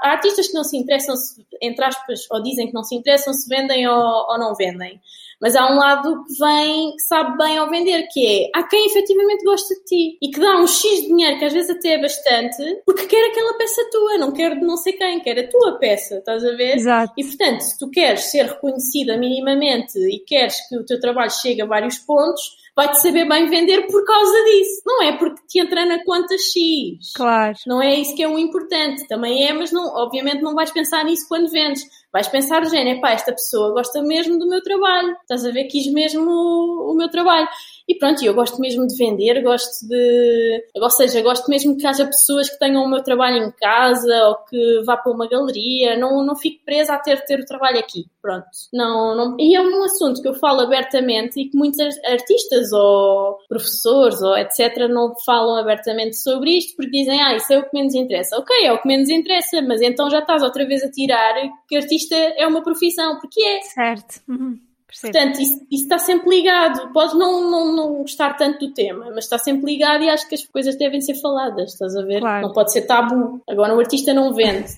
[0.01, 1.13] há, artistas que não se interessam,
[1.61, 4.99] entre aspas, ou dizem que não se interessam se vendem ou, ou não vendem.
[5.41, 8.85] Mas há um lado que vem, que sabe bem ao vender, que é há quem
[8.87, 11.93] efetivamente gosta de ti e que dá um X de dinheiro, que às vezes até
[11.93, 15.47] é bastante, porque quer aquela peça tua, não quer de não sei quem, quer a
[15.47, 16.75] tua peça, estás a ver?
[16.75, 17.13] Exato.
[17.17, 21.61] E portanto, se tu queres ser reconhecida minimamente e queres que o teu trabalho chegue
[21.61, 22.41] a vários pontos,
[22.75, 24.81] vai-te saber bem vender por causa disso.
[24.85, 27.13] Não é porque te entra na conta X.
[27.15, 27.55] Claro.
[27.65, 29.07] Não é isso que é o importante.
[29.07, 31.83] Também é, mas não, obviamente não vais pensar nisso quando vendes.
[32.15, 35.17] Vais pensar, género, pá, esta pessoa gosta mesmo do meu trabalho.
[35.19, 37.45] Estás a ver, quis mesmo o, o meu trabalho.
[37.87, 40.63] E pronto, eu gosto mesmo de vender, gosto de.
[40.75, 44.35] Ou seja, gosto mesmo que haja pessoas que tenham o meu trabalho em casa ou
[44.49, 45.97] que vá para uma galeria.
[45.97, 48.05] Não, não fico presa a ter ter o trabalho aqui.
[48.21, 48.47] Pronto.
[48.73, 49.35] Não, não...
[49.39, 54.35] E é um assunto que eu falo abertamente e que muitos artistas ou professores ou
[54.37, 54.87] etc.
[54.89, 58.37] não falam abertamente sobre isto porque dizem, ah, isso é o que menos interessa.
[58.37, 61.35] Ok, é o que menos interessa, mas então já estás outra vez a tirar
[61.67, 63.61] que artista é uma profissão, porque é.
[63.61, 64.21] Certo.
[64.27, 64.59] Uhum.
[65.01, 66.91] Portanto, isso, isso, está sempre ligado.
[66.93, 70.35] Pode não, não, não gostar tanto do tema, mas está sempre ligado e acho que
[70.35, 72.19] as coisas devem ser faladas, estás a ver?
[72.21, 72.47] Claro.
[72.47, 73.41] Não pode ser tabu.
[73.47, 74.71] Agora o artista não vende.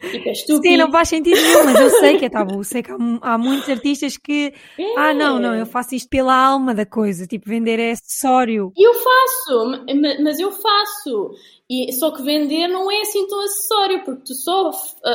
[0.00, 2.62] Tipo, é Sim, não faz sentido nenhum, mas eu sei que é tabu.
[2.68, 4.52] Sei que há, há muitos artistas que.
[4.78, 4.94] É.
[4.96, 7.26] Ah, não, não, eu faço isto pela alma da coisa.
[7.26, 8.72] Tipo, vender é acessório.
[8.76, 9.84] Eu faço,
[10.22, 11.32] mas eu faço.
[11.68, 14.70] E, só que vender não é assim tão acessório, porque tu só.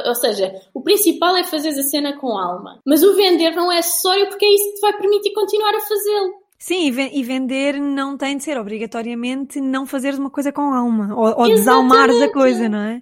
[0.06, 2.82] Ou seja, o principal é fazer a cena com alma.
[2.86, 5.82] Mas o vender não é acessório porque é isso que te vai permitir continuar a
[5.82, 6.44] fazê-lo.
[6.60, 11.14] Sim, e vender não tem de ser obrigatoriamente não fazeres uma coisa com alma.
[11.14, 13.02] Ou, ou desalmares a coisa, não é?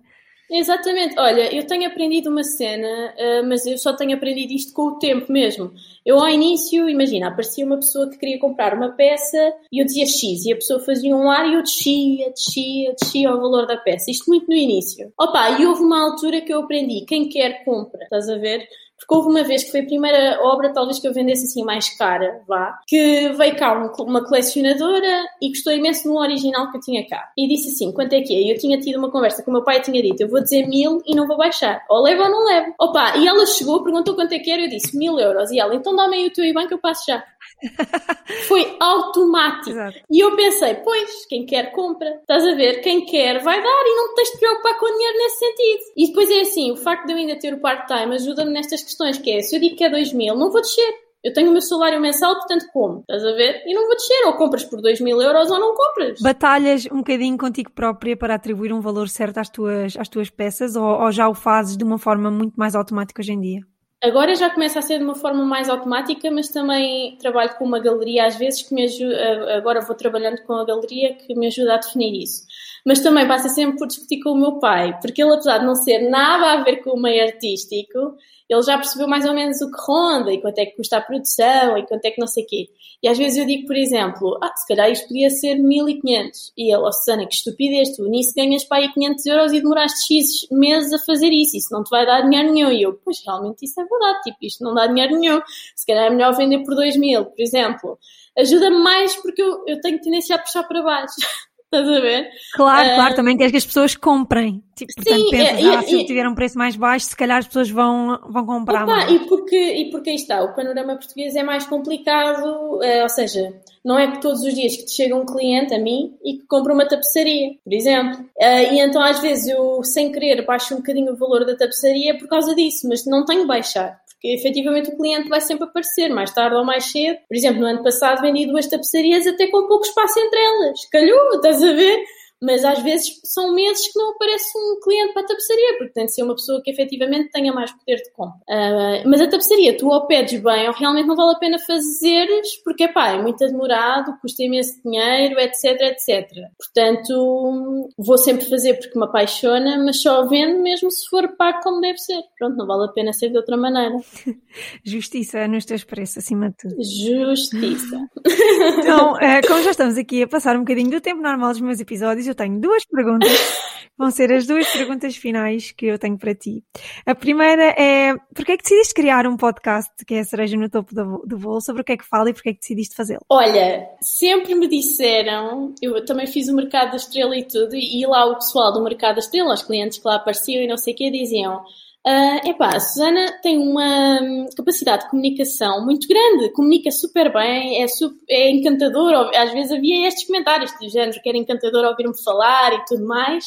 [0.54, 1.18] Exatamente.
[1.18, 4.99] Olha, eu tenho aprendido uma cena, uh, mas eu só tenho aprendido isto com o
[4.99, 5.72] tempo mesmo.
[6.06, 10.06] Eu ao início, imagina, aparecia uma pessoa que queria comprar uma peça e eu dizia
[10.06, 13.78] X e a pessoa fazia um ar e eu descia, descia, descia o valor da
[13.78, 14.12] peça.
[14.12, 15.14] Isto muito no início.
[15.18, 18.68] Opa, e houve uma altura que eu aprendi, quem quer compra, estás a ver?
[19.12, 22.41] Houve uma vez que foi a primeira obra, talvez que eu vendesse assim mais cara,
[22.47, 27.30] vá, que veio cá uma colecionadora e gostou imenso do original que eu tinha cá.
[27.38, 28.39] E disse assim: quanto é que é?
[28.39, 30.41] E eu tinha tido uma conversa com o meu pai e tinha dito: eu vou
[30.41, 31.84] dizer mil e não vou baixar.
[31.89, 32.74] Ou levo ou não levo.
[32.80, 35.51] Opa, e ela chegou, perguntou quanto é que era, eu disse mil euros.
[35.51, 37.22] E ela, então dá-me aí o teu IBAN que eu passo já.
[38.48, 39.70] Foi automático.
[39.70, 39.98] Exato.
[40.10, 42.10] E eu pensei, pois, quem quer compra.
[42.22, 42.82] Estás a ver?
[42.82, 45.84] Quem quer vai dar e não te tens de preocupar com o dinheiro nesse sentido.
[45.98, 49.18] E depois é assim, o facto de eu ainda ter o part-time ajuda-me nestas questões,
[49.18, 50.94] que é, se eu digo que é 2 mil, não vou descer.
[51.24, 53.02] Eu tenho o meu salário mensal, portanto como?
[53.02, 53.62] Estás a ver?
[53.68, 54.26] E não vou descer.
[54.26, 56.20] Ou compras por 2 mil euros ou não compras.
[56.20, 60.76] Batalhas um bocadinho contigo própria para atribuir um valor certo às tuas, às tuas peças
[60.76, 63.70] ou, ou já o fazes de uma forma muito mais automática hoje em dia?
[64.04, 67.80] Agora já começa a ser de uma forma mais automática, mas também trabalho com uma
[67.80, 71.76] galeria às vezes que me ajuda, agora vou trabalhando com a galeria que me ajuda
[71.76, 72.45] a definir isso.
[72.86, 75.75] Mas também passa sempre por discutir com o meu pai, porque ele apesar de não
[75.75, 78.15] ser nada a ver com o meio artístico,
[78.49, 81.01] ele já percebeu mais ou menos o que ronda e quanto é que custa a
[81.01, 82.67] produção e quanto é que não sei o quê.
[83.01, 86.51] E às vezes eu digo, por exemplo, ah, se calhar isto podia ser 1500.
[86.57, 90.13] E ele, oh Susana, que estupidez, tu nisso ganhas para aí 500 euros e demoraste
[90.13, 92.71] X meses a fazer isso, isso não te vai dar dinheiro nenhum.
[92.71, 95.41] E eu, pois realmente isso é verdade, tipo, isto não dá dinheiro nenhum.
[95.75, 97.97] Se calhar é melhor vender por 2000, por exemplo.
[98.38, 101.15] Ajuda-me mais porque eu, eu tenho tendência a puxar para baixo.
[101.74, 102.30] Estás a ver?
[102.53, 104.61] Claro, uh, claro, também queres que as pessoas comprem.
[104.76, 107.38] Tipo, portanto, sim, pensas, é, ah, se eu tiver um preço mais baixo, se calhar
[107.38, 109.11] as pessoas vão, vão comprar opa, mais.
[109.11, 113.53] E porque, e porque aí está, o panorama português é mais complicado, uh, ou seja,
[113.86, 116.45] não é que todos os dias que te chega um cliente a mim e que
[116.45, 118.19] compra uma tapeçaria, por exemplo.
[118.19, 122.17] Uh, e então às vezes eu, sem querer, baixo um bocadinho o valor da tapeçaria
[122.17, 126.09] por causa disso, mas não tenho que baixar porque efetivamente o cliente vai sempre aparecer,
[126.09, 127.17] mais tarde ou mais cedo.
[127.28, 130.86] Por exemplo, no ano passado vendi duas tapeçarias até com pouco espaço entre elas.
[130.91, 132.03] Calhou, estás a ver?
[132.42, 136.06] Mas às vezes são meses que não aparece um cliente para a tapeçaria, porque tem
[136.06, 138.39] de ser uma pessoa que efetivamente tenha mais poder de compra.
[138.50, 142.56] Uh, mas a tapeçaria, tu ou pedes bem ou realmente não vale a pena fazeres,
[142.64, 146.30] porque pá, é muito demorado, custa imenso dinheiro, etc, etc.
[146.58, 151.82] Portanto, vou sempre fazer porque me apaixona, mas só vendo mesmo se for pago como
[151.82, 152.22] deve ser.
[152.38, 153.96] Pronto, não vale a pena ser de outra maneira.
[154.84, 156.76] Justiça nos teus preços, acima de tudo.
[156.84, 158.10] Justiça.
[158.62, 161.80] Então, uh, como já estamos aqui a passar um bocadinho do tempo normal dos meus
[161.80, 163.32] episódios, eu tenho duas perguntas.
[163.97, 166.63] Vão ser as duas perguntas finais que eu tenho para ti.
[167.05, 170.69] A primeira é, porquê é que decidiste criar um podcast que é a cereja no
[170.69, 171.61] topo do, do bolo?
[171.61, 173.21] Sobre o que é que fala e porquê é que decidiste fazê-lo?
[173.29, 178.25] Olha, sempre me disseram, eu também fiz o Mercado da Estrela e tudo, e lá
[178.25, 180.97] o pessoal do Mercado da Estrela, os clientes que lá apareciam e não sei o
[180.97, 181.61] que, diziam
[182.06, 187.84] Uh, epá, a Susana tem uma hum, capacidade de comunicação muito grande, comunica super bem,
[187.84, 189.30] é, super, é encantador.
[189.36, 193.45] Às vezes havia estes comentários do género que era encantador ouvir-me falar e tudo mais.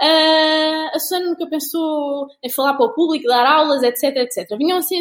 [0.00, 4.56] Uh, a Susana nunca pensou em falar para o público, dar aulas, etc, etc.
[4.56, 4.98] Vinham assim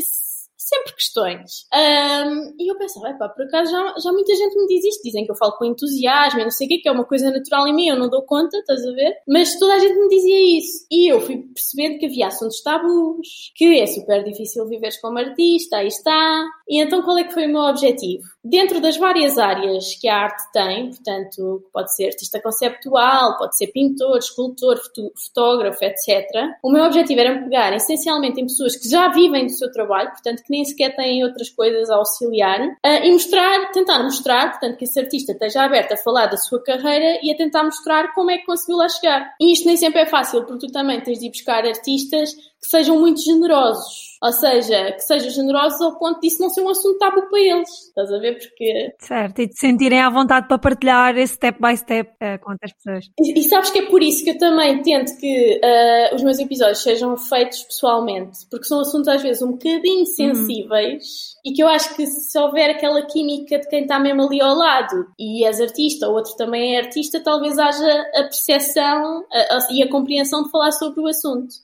[0.72, 1.66] sempre questões.
[1.74, 5.26] Um, e eu pensava, epá, por acaso já, já muita gente me diz isto, dizem
[5.26, 7.68] que eu falo com entusiasmo e não sei o quê, que é uma coisa natural
[7.68, 9.14] em mim, eu não dou conta, estás a ver?
[9.28, 10.86] Mas toda a gente me dizia isso.
[10.90, 15.78] E eu fui percebendo que havia assuntos tabus, que é super difícil viver como artista,
[15.78, 16.46] aí está.
[16.72, 18.24] E então qual é que foi o meu objetivo?
[18.42, 23.68] Dentro das várias áreas que a arte tem, portanto, pode ser artista conceptual, pode ser
[23.68, 24.80] pintor, escultor,
[25.14, 26.26] fotógrafo, etc.
[26.64, 30.44] O meu objetivo era pegar essencialmente em pessoas que já vivem do seu trabalho, portanto,
[30.44, 34.86] que nem sequer têm outras coisas a auxiliar, uh, e mostrar, tentar mostrar, portanto, que
[34.86, 38.38] esse artista esteja aberto a falar da sua carreira e a tentar mostrar como é
[38.38, 39.36] que conseguiu lá chegar.
[39.42, 42.70] E isto nem sempre é fácil, porque tu também tens de ir buscar artistas que
[42.70, 47.00] sejam muito generosos ou seja, que sejam generosos ao ponto disso não ser um assunto
[47.00, 47.70] tabu para eles.
[47.88, 48.38] Estás a ver?
[48.38, 48.94] Porque.
[49.00, 52.72] Certo, e de sentirem à vontade para partilhar esse step by step uh, com outras
[52.74, 53.06] pessoas.
[53.20, 56.38] E, e, sabes que é por isso que eu também tento que uh, os meus
[56.38, 60.06] episódios sejam feitos pessoalmente, porque são assuntos às vezes um bocadinho uhum.
[60.06, 61.04] sensíveis.
[61.04, 61.42] Hum.
[61.44, 64.54] E que eu acho que se houver aquela química de quem está mesmo ali ao
[64.56, 69.82] lado e és artista, ou outro também é artista, talvez haja a percepção a, e
[69.82, 71.56] a compreensão de falar sobre o assunto.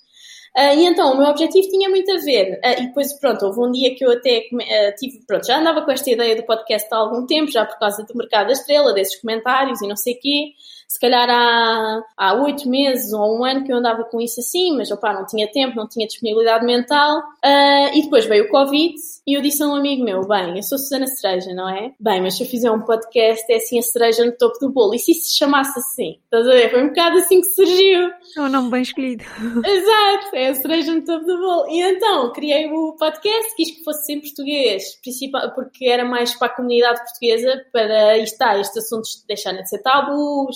[0.56, 2.60] Uh, e então, o meu objetivo tinha muito a ver.
[2.64, 5.84] Uh, e depois, pronto, houve um dia que eu até uh, tive, pronto, já andava
[5.84, 8.94] com esta ideia do podcast há algum tempo, já por causa do Mercado da Estrela,
[8.94, 10.54] desses comentários e não sei o quê
[10.88, 14.76] se calhar há, há oito meses ou um ano que eu andava com isso assim,
[14.76, 17.20] mas opá, não tinha tempo, não tinha disponibilidade mental.
[17.44, 18.96] Uh, e depois veio o Covid
[19.28, 21.92] e eu disse a um amigo meu: Bem, eu sou Susana Cereja, não é?
[22.00, 24.96] Bem, mas se eu fizer um podcast, é assim a cereja no topo do bolo.
[24.96, 26.18] E se isso se chamasse assim?
[26.24, 26.72] Estás a ver?
[26.72, 28.10] Foi um bocado assim que surgiu.
[28.38, 29.26] É um nome bem escolhido.
[29.66, 31.68] Exato, é a cereja no topo do bolo.
[31.70, 36.48] E então criei o podcast, quis que fosse em português, principal, porque era mais para
[36.48, 40.56] a comunidade portuguesa, para estar estes assuntos deixarem de ser tabus,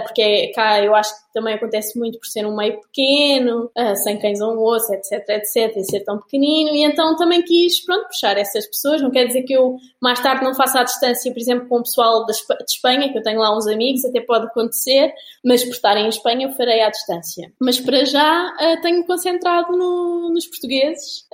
[0.00, 3.96] porque é, cá eu acho que também acontece muito por ser um meio pequeno, uh,
[3.96, 7.84] sem cães ou um osso, etc, etc, e ser tão pequenino, e então também quis,
[7.84, 11.32] pronto, puxar essas pessoas, não quer dizer que eu mais tarde não faça a distância,
[11.32, 12.32] por exemplo, com o pessoal de
[12.68, 15.12] Espanha, que eu tenho lá uns amigos, até pode acontecer,
[15.44, 17.52] mas por estarem em Espanha eu farei à distância.
[17.60, 21.24] Mas para já uh, tenho concentrado no, nos portugueses,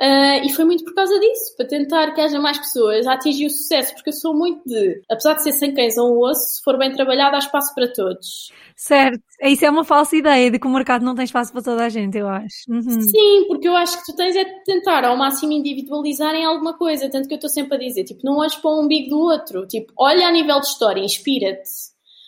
[0.42, 3.50] e foi muito por causa disso, para tentar que haja mais pessoas a atingir o
[3.50, 6.62] sucesso, porque eu sou muito de, apesar de ser sem cães ou um osso, se
[6.62, 8.29] for bem trabalhado há espaço para todos.
[8.76, 11.84] Certo, isso é uma falsa ideia de que o mercado não tem espaço para toda
[11.84, 12.64] a gente, eu acho.
[12.68, 13.00] Uhum.
[13.00, 16.76] Sim, porque eu acho que tu tens é de tentar ao máximo individualizar em alguma
[16.76, 19.18] coisa, tanto que eu estou sempre a dizer, tipo, não olhes para o umbigo do
[19.18, 21.68] outro, tipo, olha a nível de história, inspira-te,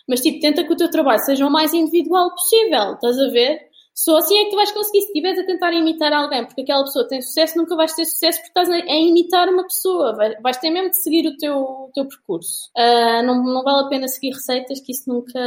[0.08, 3.71] mas tipo, tenta que o teu trabalho seja o mais individual possível, estás a ver?
[3.94, 6.84] Só assim é que tu vais conseguir, se estiveres a tentar imitar alguém, porque aquela
[6.84, 10.56] pessoa tem sucesso, nunca vais ter sucesso porque estás a, imitar uma pessoa, vais, vais,
[10.56, 12.70] ter mesmo de seguir o teu, o teu percurso.
[12.76, 15.40] Uh, não, não vale a pena seguir receitas que isso nunca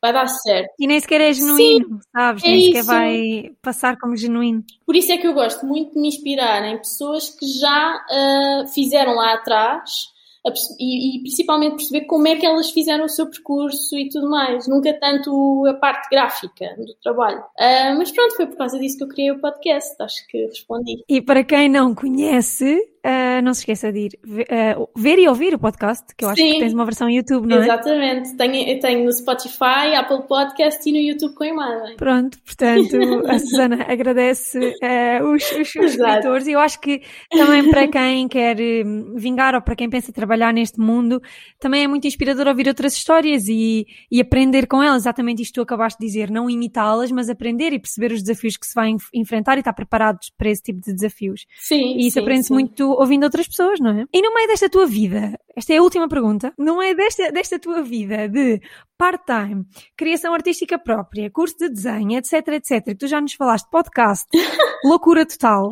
[0.00, 0.72] vai dar certo.
[0.78, 2.44] E nem sequer é genuíno, Sim, sabes?
[2.44, 2.86] É nem sequer isso.
[2.86, 4.64] vai passar como genuíno.
[4.84, 8.68] Por isso é que eu gosto muito de me inspirar em pessoas que já uh,
[8.68, 10.14] fizeram lá atrás
[10.78, 14.66] e, e, principalmente perceber como é que elas fizeram o seu percurso e tudo mais.
[14.66, 17.38] Nunca tanto a parte gráfica do trabalho.
[17.38, 19.94] Uh, mas pronto, foi por causa disso que eu criei o podcast.
[20.00, 21.04] Acho que respondi.
[21.08, 25.54] E para quem não conhece, uh, não se esqueça de ir uh, ver e ouvir
[25.54, 27.60] o podcast, que eu acho Sim, que tens uma versão YouTube, não é?
[27.60, 28.36] Exatamente.
[28.36, 31.96] Tenho, tenho no Spotify, Apple Podcast e no YouTube com a imagem.
[31.96, 32.96] Pronto, portanto,
[33.28, 34.58] a Susana agradece
[35.22, 39.62] os, os, os escritores e eu acho que também para quem quer hum, vingar ou
[39.62, 41.22] para quem pensa trabalhar neste mundo,
[41.60, 45.02] também é muito inspirador ouvir outras histórias e, e aprender com elas.
[45.02, 48.56] Exatamente isto que tu acabaste de dizer, não imitá-las, mas aprender e perceber os desafios
[48.56, 51.46] que se vai enfrentar e estar preparado para esse tipo de desafios.
[51.58, 51.96] Sim.
[51.98, 54.04] E isso aprende-se muito ouvindo outras pessoas, não é?
[54.12, 57.58] E no meio desta tua vida, esta é a última pergunta, no meio desta, desta
[57.58, 58.60] tua vida de
[58.98, 59.64] part-time,
[59.96, 64.26] criação artística própria, curso de desenho, etc, etc, que tu já nos falaste, podcast,
[64.84, 65.70] loucura total,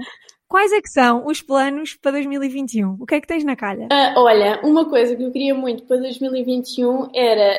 [0.54, 2.98] Quais é que são os planos para 2021?
[3.00, 3.88] O que é que tens na calha?
[3.90, 7.58] Uh, olha, uma coisa que eu queria muito para 2021 era.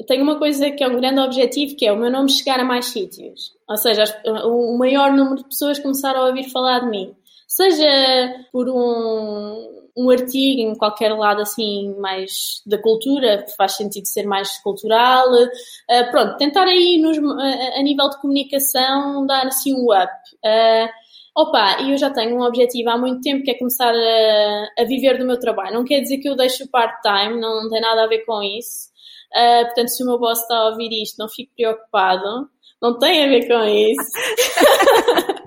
[0.00, 2.58] Uh, tenho uma coisa que é um grande objetivo, que é o meu nome chegar
[2.60, 3.52] a mais sítios.
[3.68, 4.04] Ou seja,
[4.46, 7.14] o maior número de pessoas começaram a ouvir falar de mim.
[7.58, 14.22] Seja por um, um artigo em qualquer lado assim mais da cultura, faz sentido ser
[14.26, 15.26] mais cultural.
[15.32, 20.12] Uh, pronto, tentar aí nos, a nível de comunicação dar assim um up.
[20.44, 20.88] Uh,
[21.36, 25.18] Opa, eu já tenho um objetivo há muito tempo que é começar a, a viver
[25.18, 25.74] do meu trabalho.
[25.74, 28.40] Não quer dizer que eu deixe o part-time, não, não, tem nada a ver com
[28.40, 28.88] isso.
[29.36, 32.48] Uh, portanto, se o meu boss está a ouvir isto, não fique preocupado.
[32.80, 34.10] Não tem a ver com isso.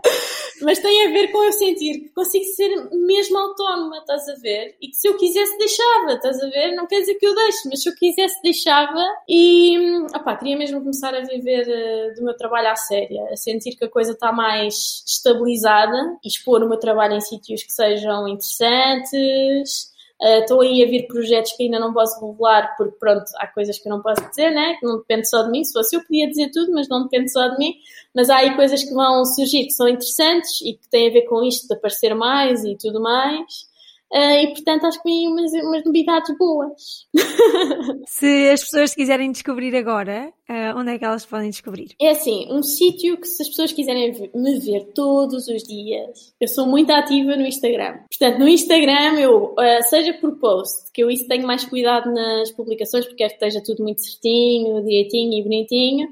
[0.61, 4.75] mas tem a ver com eu sentir que consigo ser mesmo autónoma, estás a ver?
[4.81, 6.75] E que se eu quisesse deixava, estás a ver?
[6.75, 9.77] Não quer dizer que eu deixe, mas se eu quisesse deixava e
[10.15, 13.85] opá, queria mesmo começar a viver uh, do meu trabalho à séria, a sentir que
[13.85, 19.90] a coisa está mais estabilizada e expor o meu trabalho em sítios que sejam interessantes
[20.23, 23.79] Estou uh, aí a vir projetos que ainda não posso revelar, porque pronto, há coisas
[23.79, 24.75] que eu não posso dizer, né?
[24.79, 25.63] Que não depende só de mim.
[25.63, 27.73] Se fosse eu, podia dizer tudo, mas não depende só de mim.
[28.13, 31.23] Mas há aí coisas que vão surgir que são interessantes e que têm a ver
[31.23, 33.70] com isto de aparecer mais e tudo mais.
[34.13, 37.07] Uh, e portanto acho que vem umas, umas novidades boas.
[38.07, 41.95] se as pessoas quiserem descobrir agora, uh, onde é que elas podem descobrir?
[42.01, 46.47] É assim, um sítio que se as pessoas quiserem me ver todos os dias, eu
[46.49, 47.99] sou muito ativa no Instagram.
[48.09, 52.51] Portanto, no Instagram eu, uh, seja por post, que eu isso tenho mais cuidado nas
[52.51, 56.09] publicações porque quero que esteja tudo muito certinho, direitinho e bonitinho.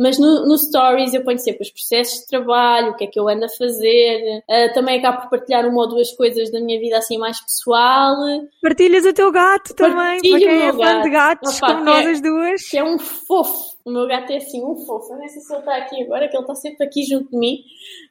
[0.00, 3.20] Mas no, no Stories eu ponho sempre os processos de trabalho, o que é que
[3.20, 4.42] eu ando a fazer.
[4.48, 8.16] Uh, também acabo por partilhar uma ou duas coisas da minha vida assim mais pessoal.
[8.62, 12.10] Partilhas o teu gato também, para quem é fã de gatos, Opa, como nós é,
[12.12, 12.62] as duas.
[12.62, 13.78] Que é um fofo.
[13.84, 15.14] O meu gato é assim, um fofo.
[15.14, 17.58] Não sei se ele está aqui agora, que ele está sempre aqui junto de mim.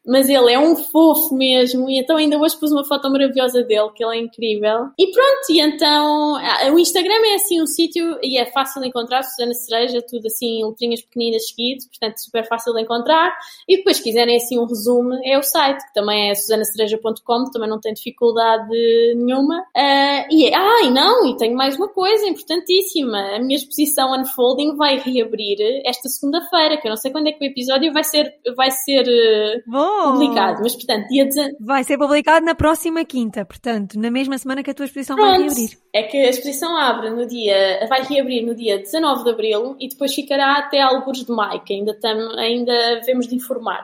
[0.05, 1.89] Mas ele é um fofo mesmo.
[1.89, 4.89] E então ainda hoje pus uma foto maravilhosa dele, que ele é incrível.
[4.97, 8.87] E pronto, e então ah, o Instagram é assim um sítio e é fácil de
[8.87, 9.23] encontrar.
[9.23, 13.31] Susana Cereja, tudo assim, letrinhas pequeninas seguidas, portanto super fácil de encontrar.
[13.67, 17.69] E depois, se quiserem assim um resumo, é o site, que também é susanacereja.com, também
[17.69, 18.69] não tem dificuldade
[19.15, 19.59] nenhuma.
[19.75, 23.35] Uh, e é, ah, e não, e tenho mais uma coisa importantíssima.
[23.35, 27.43] A minha exposição Unfolding vai reabrir esta segunda-feira, que eu não sei quando é que
[27.43, 31.55] o episódio vai ser, vai ser uh, publicado, mas portanto, dia 19...
[31.59, 35.29] Vai ser publicado na próxima quinta, portanto, na mesma semana que a tua exposição Pronto,
[35.29, 35.77] vai reabrir.
[35.93, 39.89] É que a exposição abre no dia, vai reabrir no dia 19 de Abril e
[39.89, 43.83] depois ficará até alguns de maio, que ainda, tam, ainda vemos de informar.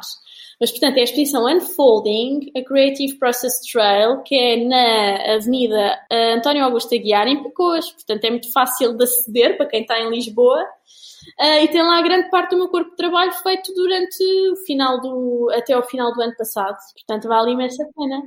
[0.60, 6.00] Mas, portanto, é a exposição Unfolding, a Creative Process Trail, que é na Avenida
[6.38, 7.92] António Augusto Aguiar, em Pecôs.
[7.92, 10.66] Portanto, é muito fácil de aceder para quem está em Lisboa.
[11.40, 15.02] Uh, e tem lá grande parte do meu corpo de trabalho feito durante o final
[15.02, 16.78] do, até ao final do ano passado.
[16.94, 18.24] Portanto, vale imensa pena.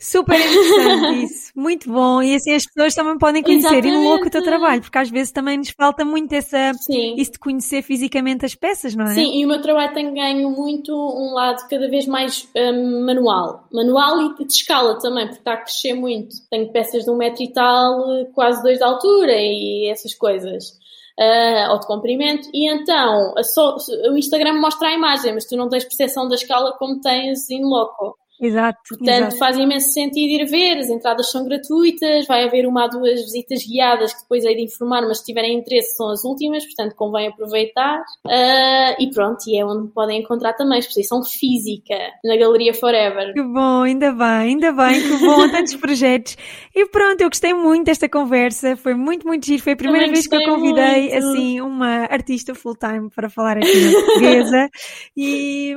[0.00, 2.22] Super interessante isso, muito bom.
[2.22, 4.00] E assim as pessoas também podem conhecer Exatamente.
[4.00, 7.16] e louco o teu trabalho, porque às vezes também nos falta muito essa, Sim.
[7.16, 9.14] isso de conhecer fisicamente as peças, não é?
[9.14, 13.68] Sim, e o meu trabalho tem ganho muito um lado cada vez mais um, manual.
[13.72, 16.34] Manual e de escala também, porque está a crescer muito.
[16.50, 20.78] Tenho peças de um metro e tal, quase dois de altura e essas coisas
[21.18, 23.76] uh, ou de comprimento, e então só,
[24.10, 27.64] o Instagram mostra a imagem, mas tu não tens percepção da escala como tens em
[27.64, 28.17] loco.
[28.40, 28.78] Exato.
[28.88, 29.38] Portanto, exato.
[29.38, 33.64] faz imenso sentido ir ver, as entradas são gratuitas, vai haver uma ou duas visitas
[33.64, 37.28] guiadas que depois hei de informar, mas se tiverem interesse são as últimas, portanto convém
[37.28, 38.00] aproveitar.
[38.26, 43.32] Uh, e pronto, e é onde podem encontrar também a exposição física na Galeria Forever.
[43.32, 46.36] Que bom, ainda bem, ainda bem, que bom, tantos projetos.
[46.74, 50.14] E pronto, eu gostei muito desta conversa, foi muito, muito giro, foi a primeira Também
[50.14, 51.16] vez que eu convidei muito.
[51.16, 54.70] assim uma artista full-time para falar aqui na portuguesa.
[55.16, 55.76] e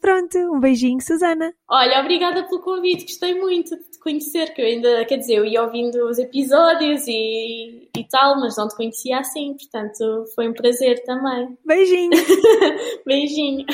[0.00, 1.52] pronto, um beijinho, Susana.
[1.96, 5.46] Olha, obrigada pelo convite, gostei muito de te conhecer, que eu ainda, quer dizer, eu
[5.46, 10.52] ia ouvindo os episódios e, e tal, mas não te conhecia assim, portanto foi um
[10.52, 11.56] prazer também.
[11.64, 12.10] Beijinho!
[13.06, 13.66] Beijinho!